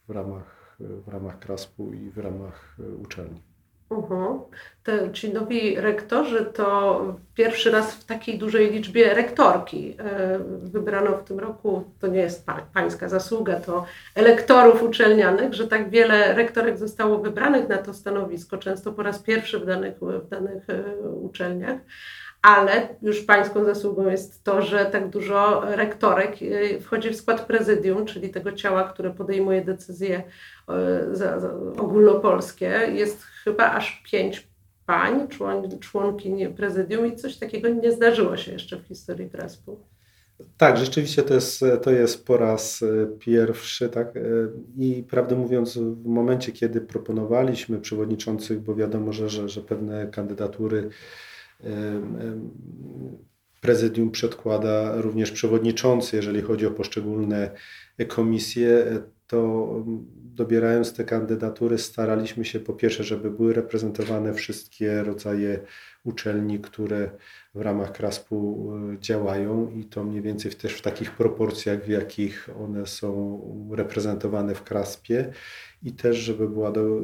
w 0.09 0.11
ramach, 0.11 0.77
w 0.81 1.09
ramach 1.09 1.39
KRASP-u 1.39 1.93
i 1.93 2.11
w 2.11 2.19
ramach 2.19 2.77
e, 2.81 2.97
uczelni. 2.97 3.43
Uh-huh. 3.91 4.41
Te, 4.83 5.13
ci 5.13 5.33
nowi 5.33 5.81
rektorzy 5.81 6.45
to 6.45 7.01
pierwszy 7.35 7.71
raz 7.71 7.95
w 7.95 8.05
takiej 8.05 8.39
dużej 8.39 8.71
liczbie 8.71 9.15
rektorki 9.15 9.97
e, 9.99 10.39
wybrano 10.63 11.17
w 11.17 11.25
tym 11.25 11.39
roku. 11.39 11.85
To 12.01 12.07
nie 12.07 12.21
jest 12.21 12.47
pańska 12.75 13.09
zasługa, 13.09 13.61
to 13.61 13.87
elektorów 14.15 14.83
uczelnianych, 14.83 15.55
że 15.55 15.69
tak 15.69 15.91
wiele 15.91 16.35
rektorek 16.35 16.79
zostało 16.79 17.19
wybranych 17.19 17.69
na 17.69 17.79
to 17.79 17.95
stanowisko, 17.95 18.59
często 18.59 18.93
po 18.93 19.03
raz 19.03 19.19
pierwszy 19.19 19.61
w 19.61 19.67
danych, 19.67 19.95
w 20.01 20.29
danych 20.29 20.71
e, 20.71 21.09
uczelniach 21.09 21.79
ale 22.45 22.89
już 23.03 23.23
pańską 23.23 23.65
zasługą 23.65 24.11
jest 24.11 24.45
to, 24.45 24.63
że 24.63 24.87
tak 24.87 25.11
dużo 25.11 25.63
rektorek 25.77 26.43
y, 26.43 26.81
wchodzi 26.81 27.11
w 27.11 27.17
skład 27.17 27.47
prezydium, 27.47 28.07
czyli 28.07 28.29
tego 28.29 28.53
ciała, 28.53 28.85
które 28.85 29.11
podejmuje 29.11 29.65
decyzje 29.65 30.23
y, 31.77 31.81
ogólnopolskie. 31.81 32.67
Jest 32.93 33.23
chyba 33.23 33.73
aż 33.73 34.03
pięć 34.11 34.49
pań, 34.87 35.29
człon, 35.29 35.79
członkiń 35.79 36.55
prezydium 36.55 37.07
i 37.07 37.17
coś 37.17 37.37
takiego 37.37 37.69
nie 37.69 37.93
zdarzyło 37.93 38.37
się 38.37 38.53
jeszcze 38.53 38.77
w 38.77 38.87
historii 38.87 39.31
Kraspu. 39.31 39.81
Tak, 40.57 40.77
rzeczywiście 40.77 41.23
to 41.23 41.35
jest, 41.35 41.65
to 41.83 41.91
jest 41.91 42.27
po 42.27 42.37
raz 42.37 42.83
e, 42.83 43.07
pierwszy. 43.19 43.89
Tak? 43.89 44.15
I 44.79 45.05
prawdę 45.11 45.37
mówiąc, 45.37 45.79
w 45.79 46.07
momencie, 46.07 46.53
kiedy 46.53 46.81
proponowaliśmy 46.81 47.81
przewodniczących, 47.81 48.61
bo 48.61 48.75
wiadomo, 48.75 49.13
że, 49.13 49.29
że, 49.29 49.49
że 49.49 49.61
pewne 49.61 50.07
kandydatury 50.07 50.91
prezydium 53.61 54.11
przedkłada 54.11 55.01
również 55.01 55.31
przewodniczący, 55.31 56.17
jeżeli 56.17 56.43
chodzi 56.43 56.67
o 56.67 56.71
poszczególne 56.71 57.51
komisje, 58.09 58.85
to 59.27 59.69
dobierając 60.35 60.95
te 60.95 61.05
kandydatury 61.05 61.79
staraliśmy 61.79 62.45
się 62.45 62.61
po 62.61 62.73
pierwsze, 62.73 63.05
żeby 63.05 63.31
były 63.31 63.55
reprezentowane 63.55 64.35
wszystkie 64.35 65.03
rodzaje 65.03 65.61
uczelni, 66.05 66.59
które 66.59 67.11
w 67.55 67.61
ramach 67.61 67.93
KRASP-u 67.93 68.73
e, 68.77 68.99
działają 69.01 69.71
i 69.71 69.85
to 69.85 70.05
mniej 70.05 70.23
więcej 70.23 70.53
też 70.53 70.75
w 70.75 70.83
takich 70.83 71.11
proporcjach, 71.11 71.85
w 71.85 71.89
jakich 71.89 72.49
one 72.61 72.87
są 72.87 73.41
reprezentowane 73.77 74.55
w 74.55 74.63
KRASP-ie 74.63 75.33
i 75.83 75.93
też, 75.93 76.17
żeby 76.17 76.49
była 76.49 76.73
do, 76.73 77.01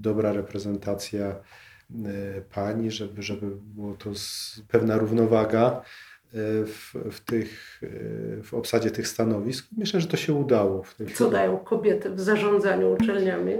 dobra 0.00 0.32
reprezentacja 0.32 1.40
e, 1.90 2.40
pani, 2.54 2.90
żeby, 2.90 3.22
żeby 3.22 3.46
było 3.74 3.94
to 3.94 4.10
pewna 4.68 4.98
równowaga 4.98 5.82
E, 6.34 6.64
w, 6.66 6.94
w, 7.10 7.20
tych, 7.20 7.80
e, 7.82 8.42
w 8.42 8.54
obsadzie 8.54 8.90
tych 8.90 9.08
stanowisk. 9.08 9.66
Myślę, 9.76 10.00
że 10.00 10.06
to 10.06 10.16
się 10.16 10.32
udało. 10.32 10.82
W 10.82 10.94
tej 10.94 11.06
Co 11.06 11.14
chwili. 11.14 11.30
dają 11.30 11.58
kobiety 11.58 12.10
w 12.10 12.20
zarządzaniu 12.20 12.92
uczelniami? 12.92 13.52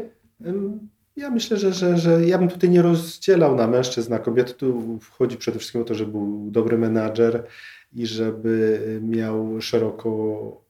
Ja 1.16 1.30
myślę, 1.30 1.56
że, 1.56 1.72
że, 1.72 1.98
że 1.98 2.26
ja 2.26 2.38
bym 2.38 2.48
tutaj 2.48 2.70
nie 2.70 2.82
rozdzielał 2.82 3.56
na 3.56 3.66
mężczyzn, 3.66 4.10
na 4.10 4.18
kobiety. 4.18 4.54
Tu 4.54 4.98
wchodzi 5.00 5.36
przede 5.36 5.58
wszystkim 5.58 5.80
o 5.80 5.84
to, 5.84 5.94
żeby 5.94 6.12
był 6.12 6.50
dobry 6.50 6.78
menadżer 6.78 7.46
i 7.92 8.06
żeby 8.06 8.80
miał 9.02 9.60
szeroko, 9.60 10.62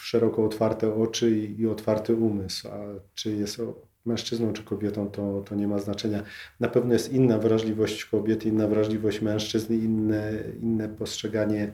szeroko 0.00 0.44
otwarte 0.44 0.94
oczy 0.94 1.30
i, 1.30 1.60
i 1.60 1.66
otwarty 1.66 2.14
umysł. 2.14 2.68
A 2.68 2.78
czy 3.14 3.32
jest 3.36 3.62
mężczyzną 4.06 4.52
czy 4.52 4.64
kobietą, 4.64 5.10
to, 5.10 5.42
to 5.48 5.54
nie 5.54 5.68
ma 5.68 5.78
znaczenia. 5.78 6.22
Na 6.60 6.68
pewno 6.68 6.92
jest 6.92 7.12
inna 7.12 7.38
wrażliwość 7.38 8.04
kobiety, 8.04 8.48
inna 8.48 8.68
wrażliwość 8.68 9.20
mężczyzn, 9.20 9.74
inne, 9.74 10.32
inne 10.62 10.88
postrzeganie 10.88 11.72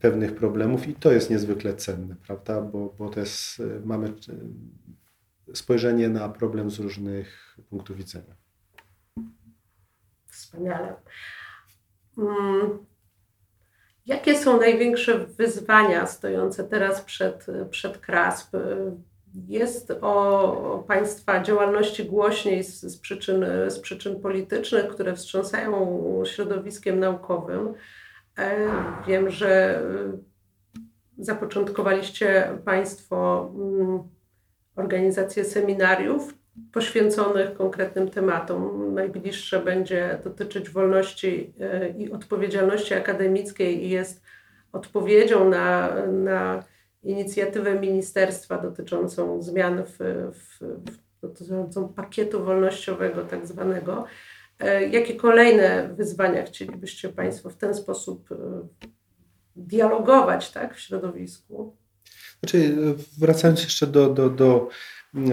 pewnych 0.00 0.34
problemów 0.34 0.88
i 0.88 0.94
to 0.94 1.12
jest 1.12 1.30
niezwykle 1.30 1.74
cenne, 1.74 2.16
prawda? 2.26 2.60
Bo, 2.60 2.94
bo 2.98 3.08
to 3.08 3.20
jest, 3.20 3.62
mamy 3.84 4.12
spojrzenie 5.54 6.08
na 6.08 6.28
problem 6.28 6.70
z 6.70 6.78
różnych 6.78 7.58
punktów 7.70 7.96
widzenia. 7.96 8.36
Wspaniale. 10.26 10.96
Hmm. 12.16 12.78
Jakie 14.06 14.38
są 14.38 14.60
największe 14.60 15.26
wyzwania 15.26 16.06
stojące 16.06 16.64
teraz 16.64 17.00
przed, 17.02 17.46
przed 17.70 17.98
KRASP? 17.98 18.56
Jest 19.48 19.90
o 20.00 20.84
Państwa 20.88 21.42
działalności 21.42 22.04
głośniej 22.04 22.64
z, 22.64 22.80
z, 22.80 22.98
przyczyn, 22.98 23.46
z 23.68 23.78
przyczyn 23.78 24.20
politycznych, 24.20 24.88
które 24.88 25.14
wstrząsają 25.14 26.22
środowiskiem 26.26 27.00
naukowym. 27.00 27.74
E, 28.38 28.56
wiem, 29.06 29.30
że 29.30 29.78
e, 29.78 29.82
zapoczątkowaliście 31.18 32.58
Państwo 32.64 33.50
mm, 33.54 34.02
organizację 34.76 35.44
seminariów 35.44 36.34
poświęconych 36.72 37.54
konkretnym 37.54 38.10
tematom. 38.10 38.94
Najbliższe 38.94 39.60
będzie 39.60 40.18
dotyczyć 40.24 40.70
wolności 40.70 41.54
e, 41.60 41.88
i 41.88 42.12
odpowiedzialności 42.12 42.94
akademickiej 42.94 43.84
i 43.84 43.90
jest 43.90 44.22
odpowiedzią 44.72 45.50
na, 45.50 45.96
na 46.06 46.64
inicjatywę 47.06 47.80
ministerstwa 47.80 48.58
dotyczącą 48.58 49.42
zmian 49.42 49.82
w, 49.84 49.98
w, 50.32 50.58
dotyczącą 51.22 51.88
pakietu 51.88 52.44
wolnościowego 52.44 53.24
tak 53.24 53.46
zwanego. 53.46 54.04
E, 54.58 54.88
jakie 54.88 55.14
kolejne 55.14 55.94
wyzwania 55.96 56.42
chcielibyście 56.42 57.08
Państwo 57.08 57.50
w 57.50 57.56
ten 57.56 57.74
sposób 57.74 58.32
e, 58.32 58.36
dialogować 59.56 60.50
tak, 60.50 60.74
w 60.74 60.80
środowisku? 60.80 61.76
Znaczy, 62.40 62.74
wracając 63.18 63.62
jeszcze 63.62 63.86
do, 63.86 64.08
do, 64.08 64.30
do 64.30 64.68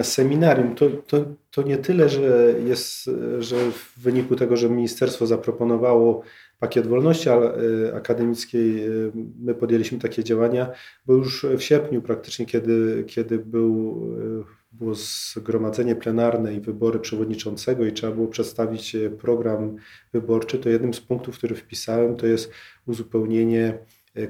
seminarium, 0.03 0.75
to, 0.75 0.89
to, 0.89 1.25
to 1.51 1.61
nie 1.61 1.77
tyle, 1.77 2.09
że 2.09 2.53
jest, 2.65 3.09
że 3.39 3.55
w 3.71 3.93
wyniku 3.97 4.35
tego, 4.35 4.57
że 4.57 4.69
ministerstwo 4.69 5.27
zaproponowało 5.27 6.23
pakiet 6.63 6.87
wolności 6.87 7.29
y, 7.29 7.95
akademickiej, 7.95 8.87
y, 8.87 9.11
my 9.39 9.55
podjęliśmy 9.55 9.99
takie 9.99 10.23
działania, 10.23 10.71
bo 11.05 11.13
już 11.13 11.45
w 11.57 11.61
sierpniu 11.61 12.01
praktycznie, 12.01 12.45
kiedy, 12.45 13.03
kiedy 13.07 13.39
był, 13.39 14.01
y, 14.41 14.43
było 14.71 14.93
zgromadzenie 14.95 15.95
plenarne 15.95 16.53
i 16.53 16.59
wybory 16.59 16.99
przewodniczącego 16.99 17.85
i 17.85 17.91
trzeba 17.91 18.13
było 18.13 18.27
przedstawić 18.27 18.95
program 19.19 19.75
wyborczy, 20.13 20.59
to 20.59 20.69
jednym 20.69 20.93
z 20.93 21.01
punktów, 21.01 21.37
który 21.37 21.55
wpisałem, 21.55 22.15
to 22.15 22.27
jest 22.27 22.51
uzupełnienie 22.85 23.77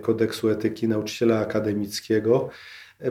kodeksu 0.01 0.49
etyki 0.49 0.87
nauczyciela 0.87 1.39
akademickiego 1.39 2.49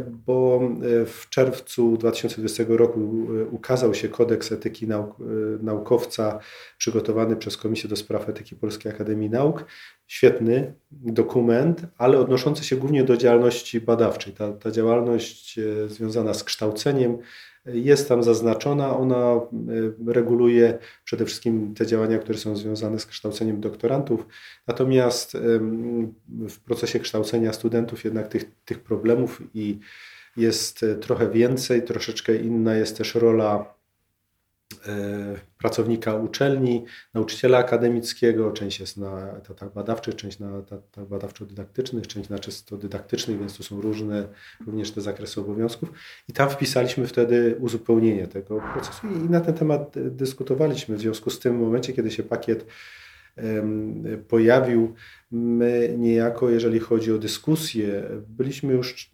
bo 0.01 0.61
e, 0.63 1.07
w 1.07 1.27
czerwcu 1.31 1.97
2020 1.97 2.65
roku 2.69 3.01
e, 3.01 3.45
ukazał 3.45 3.95
się 3.95 4.09
kodeks 4.09 4.53
etyki 4.53 4.87
nauk, 4.87 5.21
e, 5.21 5.25
naukowca 5.63 6.39
przygotowany 6.79 7.37
przez 7.37 7.57
Komisję 7.57 7.89
do 7.89 7.97
Spraw 7.97 8.29
Etyki 8.29 8.57
Polskiej 8.57 8.93
Akademii 8.93 9.31
Nauk. 9.31 9.65
Świetny 10.07 10.75
dokument, 10.91 11.83
ale 11.99 12.19
odnoszący 12.19 12.65
się 12.65 12.77
głównie 12.77 13.05
do 13.05 13.17
działalności 13.17 13.81
badawczej. 13.81 14.33
Ta, 14.33 14.53
ta 14.53 14.71
działalność 14.71 15.61
związana 15.87 16.35
z 16.35 16.45
kształceniem, 16.45 17.19
jest 17.67 18.09
tam 18.09 18.23
zaznaczona. 18.23 18.97
Ona 18.97 19.33
e, 19.35 19.41
reguluje 20.13 20.79
przede 21.05 21.25
wszystkim 21.25 21.75
te 21.75 21.87
działania, 21.87 22.19
które 22.19 22.39
są 22.39 22.57
związane 22.57 22.99
z 22.99 23.07
kształceniem 23.07 23.61
doktorantów. 23.61 24.27
Natomiast 24.67 25.37
w 26.49 26.61
procesie 26.65 27.01
kształcenia 27.01 27.53
studentów 27.53 28.05
jednak 28.05 28.29
tych, 28.29 28.45
tych 28.65 28.81
problemów 28.81 29.43
i 29.55 29.79
jest 30.37 30.85
trochę 31.01 31.31
więcej, 31.31 31.83
troszeczkę 31.83 32.37
inna 32.37 32.77
jest 32.77 32.99
też 32.99 33.15
rola 33.15 33.65
E, 33.65 33.82
pracownika 35.59 36.15
uczelni, 36.15 36.85
nauczyciela 37.15 37.59
akademickiego, 37.59 38.53
część 38.53 38.81
jest 38.81 38.97
na 38.97 39.33
etatach 39.37 39.73
badawczych, 39.73 40.17
część 40.17 40.39
na 40.39 40.59
etatach 40.59 41.07
badawczo-dydaktycznych, 41.07 42.07
część 42.07 42.29
na 42.29 42.39
czysto 42.39 42.77
dydaktycznych, 42.77 43.39
więc 43.39 43.57
to 43.57 43.63
są 43.63 43.81
różne 43.81 44.29
również 44.67 44.91
te 44.91 45.01
zakresy 45.01 45.41
obowiązków. 45.41 45.93
I 46.29 46.33
tam 46.33 46.51
wpisaliśmy 46.51 47.07
wtedy 47.07 47.57
uzupełnienie 47.61 48.27
tego 48.27 48.61
procesu 48.73 49.07
i 49.07 49.31
na 49.31 49.41
ten 49.41 49.55
temat 49.55 49.95
dyskutowaliśmy. 49.97 50.97
W 50.97 51.01
związku 51.01 51.31
z 51.31 51.39
tym 51.39 51.59
w 51.59 51.61
momencie, 51.61 51.93
kiedy 51.93 52.11
się 52.11 52.23
pakiet 52.23 52.67
pojawił, 54.29 54.95
my 55.31 55.95
niejako, 55.99 56.51
jeżeli 56.51 56.79
chodzi 56.79 57.13
o 57.13 57.19
dyskusję, 57.19 58.05
byliśmy 58.29 58.73
już 58.73 59.11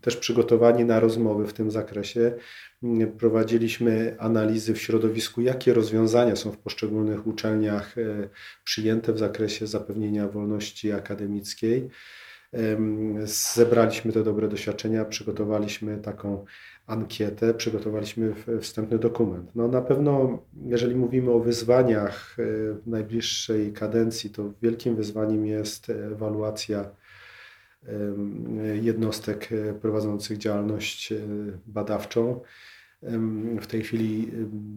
też 0.00 0.16
przygotowani 0.16 0.84
na 0.84 1.00
rozmowy 1.00 1.46
w 1.46 1.52
tym 1.52 1.70
zakresie. 1.70 2.32
Prowadziliśmy 3.18 4.16
analizy 4.18 4.74
w 4.74 4.82
środowisku, 4.82 5.40
jakie 5.40 5.74
rozwiązania 5.74 6.36
są 6.36 6.52
w 6.52 6.58
poszczególnych 6.58 7.26
uczelniach 7.26 7.98
e, 7.98 8.28
przyjęte 8.64 9.12
w 9.12 9.18
zakresie 9.18 9.66
zapewnienia 9.66 10.28
wolności 10.28 10.92
akademickiej. 10.92 11.88
Zebraliśmy 13.24 14.12
te 14.12 14.22
dobre 14.22 14.48
doświadczenia, 14.48 15.04
przygotowaliśmy 15.04 15.98
taką 15.98 16.44
ankietę, 16.86 17.54
przygotowaliśmy 17.54 18.34
wstępny 18.60 18.98
dokument. 18.98 19.50
No 19.54 19.68
na 19.68 19.82
pewno, 19.82 20.38
jeżeli 20.66 20.94
mówimy 20.94 21.30
o 21.30 21.40
wyzwaniach 21.40 22.36
e, 22.38 22.42
w 22.74 22.86
najbliższej 22.86 23.72
kadencji, 23.72 24.30
to 24.30 24.52
wielkim 24.62 24.96
wyzwaniem 24.96 25.46
jest 25.46 25.90
ewaluacja 25.90 26.90
jednostek 28.82 29.48
e, 29.52 29.74
prowadzących 29.74 30.38
działalność 30.38 31.14
badawczą. 31.66 32.40
W 33.60 33.66
tej 33.66 33.82
chwili 33.82 34.28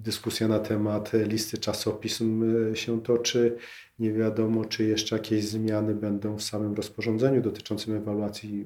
dyskusja 0.03 0.47
na 0.47 0.59
temat 0.59 1.11
listy 1.13 1.57
czasopism 1.57 2.43
e, 2.71 2.75
się 2.75 3.01
toczy. 3.01 3.57
Nie 3.99 4.13
wiadomo, 4.13 4.65
czy 4.65 4.83
jeszcze 4.83 5.15
jakieś 5.15 5.45
zmiany 5.45 5.95
będą 5.95 6.35
w 6.37 6.43
samym 6.43 6.73
rozporządzeniu 6.73 7.41
dotyczącym 7.41 7.97
ewaluacji. 7.97 8.65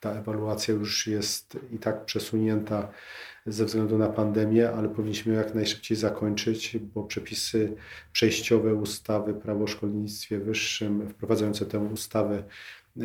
Ta 0.00 0.12
ewaluacja 0.12 0.74
już 0.74 1.06
jest 1.06 1.58
i 1.72 1.78
tak 1.78 2.04
przesunięta 2.04 2.88
ze 3.46 3.64
względu 3.64 3.98
na 3.98 4.08
pandemię, 4.08 4.70
ale 4.70 4.88
powinniśmy 4.88 5.34
jak 5.34 5.54
najszybciej 5.54 5.96
zakończyć, 5.96 6.78
bo 6.78 7.04
przepisy 7.04 7.76
przejściowe 8.12 8.74
ustawy 8.74 9.34
Prawo 9.34 9.64
o 9.64 9.66
szkolnictwie 9.66 10.38
wyższym 10.38 11.08
wprowadzające 11.08 11.66
tę 11.66 11.78
ustawę 11.78 12.44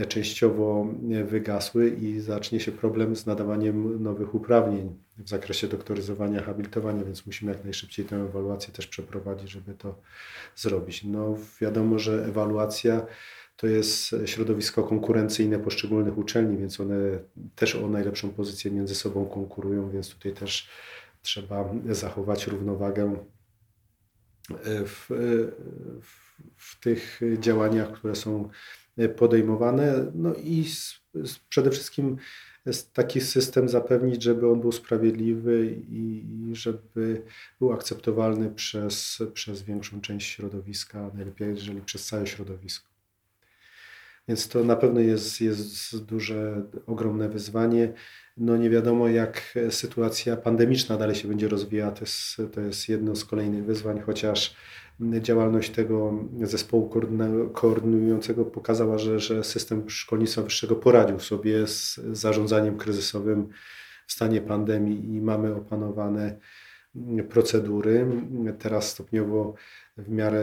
częściowo 0.08 0.88
wygasły 1.26 1.90
i 1.90 2.20
zacznie 2.20 2.60
się 2.60 2.72
problem 2.72 3.16
z 3.16 3.26
nadawaniem 3.26 4.04
nowych 4.04 4.36
uprawnień 4.36 4.96
w 5.18 5.30
zakresie 5.30 5.68
doktoryzowania, 5.68 6.42
habilitowania, 6.42 7.04
więc 7.04 7.26
musimy 7.26 7.52
jak 7.52 7.64
najszybciej 7.64 8.06
tę 8.06 8.16
ewaluację 8.16 8.74
też 8.74 8.88
przeprowadzić, 8.88 9.50
żeby 9.50 9.74
to 9.74 9.96
zrobić. 10.56 11.04
No 11.04 11.38
wiadomo, 11.62 12.00
że 12.00 12.26
ewaluacja 12.26 13.06
to 13.58 13.68
jest 13.68 14.16
środowisko 14.26 14.84
konkurencyjne 14.84 15.60
poszczególnych 15.60 16.18
uczelni, 16.18 16.58
więc 16.58 16.80
one 16.80 16.96
też 17.56 17.76
o 17.76 17.90
najlepszą 17.90 18.30
pozycję 18.30 18.72
między 18.72 18.96
sobą 18.96 19.26
konkurują, 19.26 19.90
więc 19.90 20.10
tutaj 20.10 20.34
też 20.34 20.70
trzeba 21.22 21.74
zachować 21.90 22.48
równowagę 22.48 23.16
w, 24.66 25.06
w, 26.02 26.42
w 26.56 26.80
tych 26.80 27.22
działaniach, 27.40 27.92
które 27.92 28.16
są 28.16 28.50
podejmowane. 29.16 30.12
No 30.16 30.34
i 30.36 30.66
przede 31.50 31.72
wszystkim 31.72 32.18
taki 32.94 33.22
system 33.22 33.70
zapewnić, 33.70 34.24
żeby 34.24 34.50
on 34.52 34.62
był 34.62 34.72
sprawiedliwy 34.72 35.82
i 35.90 36.26
żeby 36.54 37.22
był 37.60 37.74
akceptowalny 37.74 38.52
przez, 38.52 39.24
przez 39.34 39.62
większą 39.62 40.02
część 40.02 40.28
środowiska, 40.28 41.12
najlepiej 41.14 41.50
jeżeli 41.50 41.82
przez 41.82 42.06
całe 42.06 42.28
środowisko. 42.28 42.95
Więc 44.28 44.48
to 44.48 44.64
na 44.64 44.76
pewno 44.76 45.00
jest, 45.00 45.42
jest 45.42 46.06
duże, 46.06 46.62
ogromne 46.88 47.30
wyzwanie. 47.30 47.94
No 48.38 48.58
nie 48.58 48.70
wiadomo, 48.70 49.08
jak 49.08 49.54
sytuacja 49.70 50.38
pandemiczna 50.38 50.98
dalej 50.98 51.16
się 51.16 51.28
będzie 51.28 51.48
rozwijała. 51.48 51.92
To 51.92 52.02
jest, 52.02 52.42
to 52.54 52.62
jest 52.62 52.90
jedno 52.90 53.16
z 53.16 53.26
kolejnych 53.26 53.66
wyzwań, 53.66 54.02
chociaż 54.02 54.56
działalność 55.00 55.70
tego 55.70 56.24
zespołu 56.42 56.90
koordynującego 57.54 58.46
pokazała, 58.46 58.98
że, 58.98 59.20
że 59.20 59.44
system 59.44 59.90
szkolnictwa 59.90 60.42
wyższego 60.42 60.76
poradził 60.76 61.20
sobie 61.20 61.68
z 61.68 61.96
zarządzaniem 61.96 62.78
kryzysowym 62.78 63.50
w 64.08 64.14
stanie 64.14 64.42
pandemii 64.42 65.16
i 65.16 65.22
mamy 65.22 65.56
opanowane 65.56 66.40
procedury. 67.30 68.08
Teraz 68.60 68.92
stopniowo 68.92 69.56
w 69.98 70.10
miarę 70.10 70.40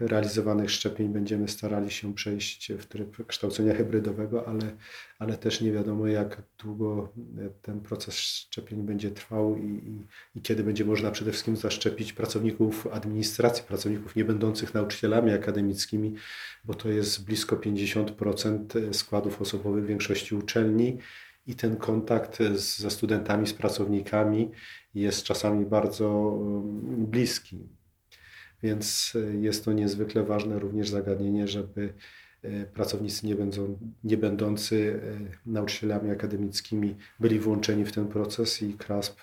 e, 0.00 0.06
realizowanych 0.06 0.70
szczepień 0.70 1.08
będziemy 1.08 1.48
starali 1.48 1.90
się 1.90 2.14
przejść 2.14 2.72
w 2.72 2.86
tryb 2.86 3.26
kształcenia 3.26 3.74
hybrydowego, 3.74 4.48
ale, 4.48 4.76
ale 5.18 5.38
też 5.38 5.60
nie 5.60 5.72
wiadomo, 5.72 6.06
jak 6.06 6.42
długo 6.62 7.12
e, 7.38 7.48
ten 7.62 7.80
proces 7.80 8.14
szczepień 8.14 8.82
będzie 8.82 9.10
trwał 9.10 9.56
i, 9.56 9.62
i, 9.62 10.06
i 10.38 10.42
kiedy 10.42 10.64
będzie 10.64 10.84
można 10.84 11.10
przede 11.10 11.30
wszystkim 11.30 11.56
zaszczepić 11.56 12.12
pracowników 12.12 12.86
administracji, 12.92 13.64
pracowników 13.64 14.16
nie 14.16 14.24
będących 14.24 14.74
nauczycielami 14.74 15.32
akademickimi, 15.32 16.14
bo 16.64 16.74
to 16.74 16.88
jest 16.88 17.24
blisko 17.24 17.56
50% 17.56 18.92
składów 18.92 19.42
osobowych 19.42 19.86
większości 19.86 20.34
uczelni 20.34 20.98
i 21.46 21.54
ten 21.54 21.76
kontakt 21.76 22.38
z, 22.38 22.78
ze 22.78 22.90
studentami, 22.90 23.46
z 23.46 23.52
pracownikami 23.52 24.50
jest 24.94 25.22
czasami 25.22 25.66
bardzo 25.66 26.38
bliski. 26.98 27.68
Więc 28.62 29.12
e, 29.16 29.36
jest 29.36 29.64
to 29.64 29.72
niezwykle 29.72 30.24
ważne 30.24 30.58
również 30.58 30.88
zagadnienie, 30.88 31.48
żeby 31.48 31.94
e, 32.42 32.66
pracownicy 32.66 33.26
nie, 33.26 33.34
będą, 33.34 33.78
nie 34.04 34.16
będący 34.16 35.00
e, 35.02 35.50
nauczycielami 35.50 36.10
akademickimi 36.10 36.96
byli 37.20 37.38
włączeni 37.38 37.84
w 37.84 37.92
ten 37.92 38.08
proces 38.08 38.62
i 38.62 38.74
KRASP 38.74 39.22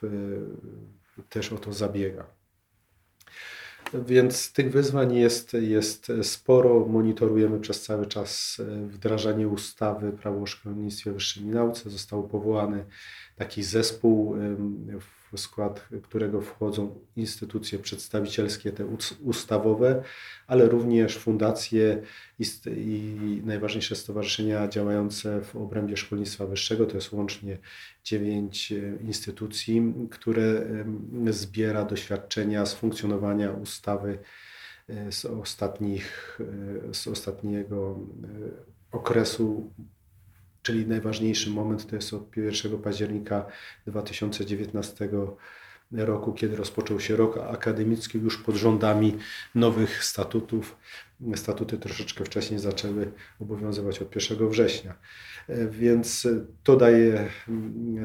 też 1.30 1.54
o 1.54 1.58
to 1.58 1.74
zabiega. 1.74 2.41
Więc 3.94 4.54
tych 4.54 4.72
wyzwań 4.72 5.16
jest, 5.16 5.54
jest 5.54 6.12
sporo. 6.24 6.86
Monitorujemy 6.88 7.60
przez 7.60 7.82
cały 7.82 8.06
czas 8.06 8.62
wdrażanie 8.88 9.48
ustawy 9.48 10.12
Prawo 10.12 10.42
o 10.42 10.46
szkolnictwie 10.46 11.12
wyższym 11.12 11.44
i 11.44 11.50
nauce. 11.50 11.90
Został 11.90 12.28
powołany 12.28 12.86
taki 13.36 13.64
zespół 13.64 14.36
w 15.00 15.21
w 15.34 15.40
skład 15.40 15.88
którego 16.04 16.42
wchodzą 16.42 17.00
instytucje 17.16 17.80
przedstawicielskie, 17.80 18.72
te 18.72 18.86
ustawowe, 19.22 20.04
ale 20.48 20.70
również 20.70 21.18
fundacje 21.18 22.02
i, 22.40 23.42
najważniejsze 23.46 23.96
stowarzyszenia 23.96 24.68
działające 24.68 25.42
w 25.42 25.56
obrębie 25.56 25.98
szkolnictwa 25.98 26.46
wyższego. 26.46 26.86
To 26.86 26.96
jest 26.96 27.14
łącznie 27.14 27.58
dziewięć 28.04 28.72
e, 28.72 29.04
instytucji, 29.04 29.94
które 30.10 30.66
zbiera 31.30 31.86
doświadczenia 31.86 32.66
z 32.66 32.74
funkcjonowania 32.74 33.52
ustawy 33.52 34.20
e, 34.90 35.12
z, 35.12 35.26
ostatnich, 35.26 36.40
e, 36.90 36.94
z 36.94 37.08
ostatniego 37.08 38.00
okresu 38.92 39.72
czyli 40.62 40.88
najważniejszy 40.88 41.50
moment 41.50 41.88
to 41.88 41.96
jest 41.96 42.14
od 42.14 42.38
1 42.38 42.78
października 42.78 43.46
2019 43.88 45.10
roku, 45.92 46.34
kiedy 46.34 46.56
rozpoczął 46.56 47.00
się 47.00 47.16
rok 47.16 47.38
akademicki 47.38 48.20
już 48.20 48.38
pod 48.38 48.56
rządami 48.56 49.18
nowych 49.56 50.04
statutów. 50.04 50.78
Statuty 51.36 51.78
troszeczkę 51.78 52.26
wcześniej 52.26 52.60
zaczęły 52.60 53.12
obowiązywać 53.40 54.02
od 54.02 54.16
1 54.16 54.50
września. 54.50 54.96
Więc 55.70 56.28
to 56.64 56.76
daje, 56.78 57.30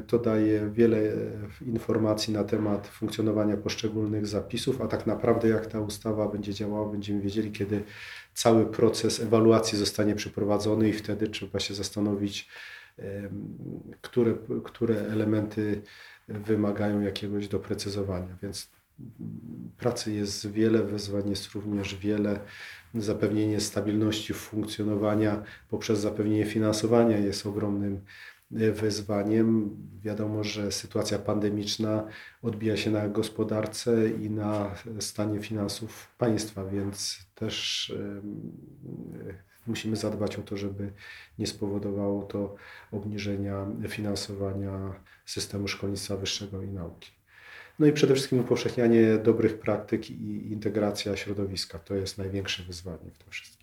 to 0.06 0.18
daje 0.18 0.70
wiele 0.70 0.98
informacji 1.66 2.34
na 2.34 2.44
temat 2.44 2.88
funkcjonowania 2.88 3.56
poszczególnych 3.56 4.26
zapisów, 4.26 4.80
a 4.80 4.86
tak 4.86 5.06
naprawdę 5.06 5.48
jak 5.48 5.66
ta 5.66 5.80
ustawa 5.80 6.28
będzie 6.28 6.54
działała, 6.54 6.92
będziemy 6.92 7.20
wiedzieli, 7.20 7.52
kiedy 7.52 7.82
cały 8.36 8.66
proces 8.66 9.20
ewaluacji 9.20 9.78
zostanie 9.78 10.14
przeprowadzony 10.14 10.88
i 10.88 10.92
wtedy 10.92 11.28
trzeba 11.28 11.60
się 11.60 11.74
zastanowić, 11.74 12.48
które, 14.00 14.34
które 14.64 15.00
elementy 15.00 15.82
wymagają 16.28 17.00
jakiegoś 17.00 17.48
doprecyzowania. 17.48 18.36
Więc 18.42 18.70
pracy 19.78 20.12
jest 20.12 20.50
wiele, 20.50 20.82
wyzwań 20.82 21.30
jest 21.30 21.50
również 21.50 21.94
wiele. 21.94 22.40
Zapewnienie 22.94 23.60
stabilności 23.60 24.34
funkcjonowania 24.34 25.42
poprzez 25.70 25.98
zapewnienie 25.98 26.44
finansowania 26.44 27.18
jest 27.18 27.46
ogromnym 27.46 28.00
wyzwaniem. 28.50 29.76
Wiadomo, 30.02 30.44
że 30.44 30.72
sytuacja 30.72 31.18
pandemiczna 31.18 32.06
odbija 32.42 32.76
się 32.76 32.90
na 32.90 33.08
gospodarce 33.08 34.10
i 34.10 34.30
na 34.30 34.74
stanie 35.00 35.40
finansów 35.40 36.14
państwa, 36.18 36.64
więc 36.64 37.18
też 37.34 37.92
musimy 39.66 39.96
zadbać 39.96 40.36
o 40.36 40.42
to, 40.42 40.56
żeby 40.56 40.92
nie 41.38 41.46
spowodowało 41.46 42.22
to 42.22 42.54
obniżenia 42.92 43.66
finansowania 43.88 44.94
systemu 45.24 45.68
szkolnictwa 45.68 46.16
wyższego 46.16 46.62
i 46.62 46.68
nauki. 46.68 47.10
No 47.78 47.86
i 47.86 47.92
przede 47.92 48.14
wszystkim 48.14 48.40
upowszechnianie 48.40 49.18
dobrych 49.18 49.58
praktyk 49.58 50.10
i 50.10 50.52
integracja 50.52 51.16
środowiska. 51.16 51.78
To 51.78 51.94
jest 51.94 52.18
największe 52.18 52.62
wyzwanie 52.62 53.10
w 53.14 53.18
tym 53.18 53.30
wszystkim. 53.30 53.55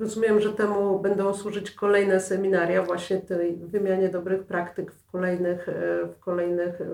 Rozumiem, 0.00 0.40
że 0.40 0.52
temu 0.52 1.00
będą 1.00 1.34
służyć 1.34 1.70
kolejne 1.70 2.20
seminaria, 2.20 2.82
właśnie 2.82 3.18
tej 3.18 3.56
wymianie 3.56 4.08
dobrych 4.08 4.44
praktyk 4.44 4.92
w 4.92 5.10
kolejnych, 5.10 5.68
e, 5.68 6.06
w 6.06 6.18
kolejnych 6.18 6.80
e, 6.80 6.86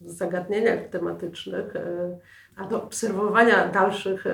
zagadnieniach 0.00 0.88
tematycznych, 0.90 1.76
e, 1.76 2.18
a 2.56 2.64
do 2.64 2.82
obserwowania 2.82 3.68
dalszych 3.68 4.24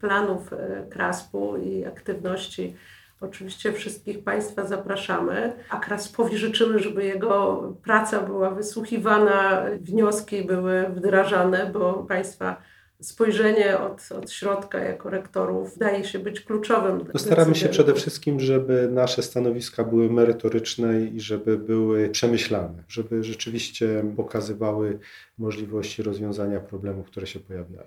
planów 0.00 0.50
KRASP-u 0.90 1.56
i 1.56 1.84
aktywności. 1.84 2.76
Oczywiście 3.20 3.72
wszystkich 3.72 4.24
Państwa 4.24 4.64
zapraszamy, 4.64 5.52
a 5.70 5.80
Kraspowi 5.80 6.38
życzymy, 6.38 6.78
żeby 6.78 7.04
jego 7.04 7.62
praca 7.84 8.20
była 8.20 8.50
wysłuchiwana, 8.50 9.64
wnioski 9.80 10.44
były 10.44 10.82
wdrażane, 10.82 11.70
bo 11.72 11.94
Państwa 11.94 12.62
spojrzenie 13.02 13.78
od, 13.78 14.08
od 14.12 14.30
środka 14.30 14.78
jako 14.78 15.10
rektorów 15.10 15.72
wydaje 15.72 16.04
się 16.04 16.18
być 16.18 16.40
kluczowym. 16.40 17.04
No 17.14 17.20
staramy 17.20 17.54
się 17.54 17.68
przede 17.68 17.94
wszystkim, 17.94 18.40
żeby 18.40 18.88
nasze 18.92 19.22
stanowiska 19.22 19.84
były 19.84 20.10
merytoryczne 20.10 21.00
i 21.00 21.20
żeby 21.20 21.58
były 21.58 22.08
przemyślane, 22.08 22.84
żeby 22.88 23.24
rzeczywiście 23.24 24.04
pokazywały 24.16 24.98
możliwości 25.38 26.02
rozwiązania 26.02 26.60
problemów, 26.60 27.06
które 27.06 27.26
się 27.26 27.40
pojawiają. 27.40 27.86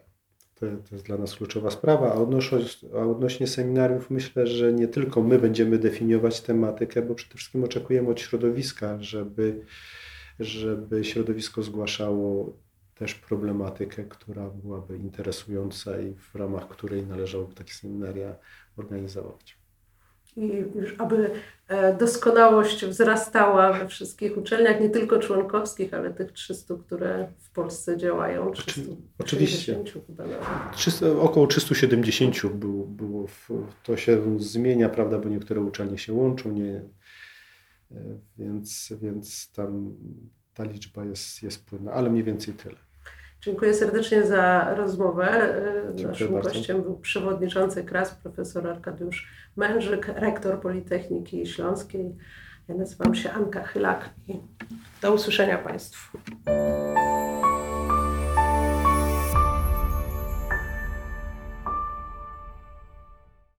To, 0.56 0.66
to, 0.90 0.96
jest 0.96 1.06
dla 1.06 1.18
nas 1.18 1.36
kluczowa 1.36 1.72
sprawa. 1.72 2.12
A 2.12 2.16
odnośnie, 2.16 2.58
a 2.94 2.98
odnośnie 2.98 3.48
seminariów 3.48 4.10
myślę, 4.10 4.48
że 4.48 4.74
nie 4.74 4.88
tylko 4.88 5.24
my 5.24 5.40
będziemy 5.40 5.78
definiować 5.78 6.42
tematykę, 6.42 7.02
bo 7.02 7.16
przede 7.16 7.36
wszystkim 7.36 7.64
oczekujemy 7.64 8.10
od 8.10 8.22
środowiska, 8.22 8.98
żeby, 9.00 9.62
żeby 10.40 11.04
środowisko 11.04 11.64
zgłaszało 11.64 12.54
też 12.96 13.16
problematykę, 13.16 14.04
która 14.04 14.50
byłaby 14.50 14.98
interesująca 14.98 16.00
i 16.00 16.14
w 16.14 16.36
ramach 16.36 16.68
której 16.68 17.06
należałoby 17.06 17.56
takie 17.56 17.74
seminaria 17.74 18.36
organizować. 18.78 19.58
I 20.38 20.64
aby 20.98 21.32
e, 21.68 21.98
doskonałość 21.98 22.86
wzrastała 22.86 23.74
we 23.74 23.88
wszystkich 23.88 24.38
uczelniach, 24.38 24.82
nie 24.82 24.90
tylko 24.90 25.20
członkowskich, 25.20 25.94
ale 25.94 26.14
tych 26.14 26.32
300, 26.32 26.76
które 26.86 27.28
w 27.38 27.52
Polsce 27.52 27.98
działają. 27.98 28.52
300, 28.52 28.82
Oczywiście. 29.18 29.84
300, 30.74 31.12
około 31.22 31.48
370 31.48 32.46
było, 32.56 32.86
było 32.86 33.28
w, 33.28 33.50
to 33.84 33.98
się 33.98 34.40
zmienia, 34.40 34.90
prawda, 34.90 35.20
bo 35.20 35.30
niektóre 35.30 35.62
uczelnie 35.62 35.98
się 35.98 36.14
łączą, 36.14 36.52
nie, 36.52 36.82
e, 37.92 37.96
więc, 38.38 38.94
więc 39.02 39.52
tam 39.52 39.96
ta 40.54 40.64
liczba 40.64 41.06
jest, 41.06 41.44
jest 41.44 41.66
płynna, 41.66 41.92
ale 41.92 42.10
mniej 42.10 42.24
więcej 42.24 42.54
tyle. 42.54 42.85
Dziękuję 43.46 43.74
serdecznie 43.74 44.24
za 44.24 44.74
rozmowę. 44.76 45.56
Dziękuję 45.86 46.08
Naszym 46.08 46.34
bardzo. 46.34 46.50
gościem 46.50 46.82
był 46.82 46.98
przewodniczący 46.98 47.84
KRAS, 47.84 48.16
profesor 48.16 48.68
Arkadiusz 48.68 49.28
Mężyk, 49.56 50.08
rektor 50.08 50.62
Politechniki 50.62 51.48
Śląskiej. 51.48 52.16
Ja 52.68 52.76
nazywam 52.76 53.16
się 53.16 53.32
Anka 53.32 53.64
Chylak 53.64 54.10
i 54.28 54.40
do 55.02 55.14
usłyszenia 55.14 55.58
Państwu. 55.58 56.18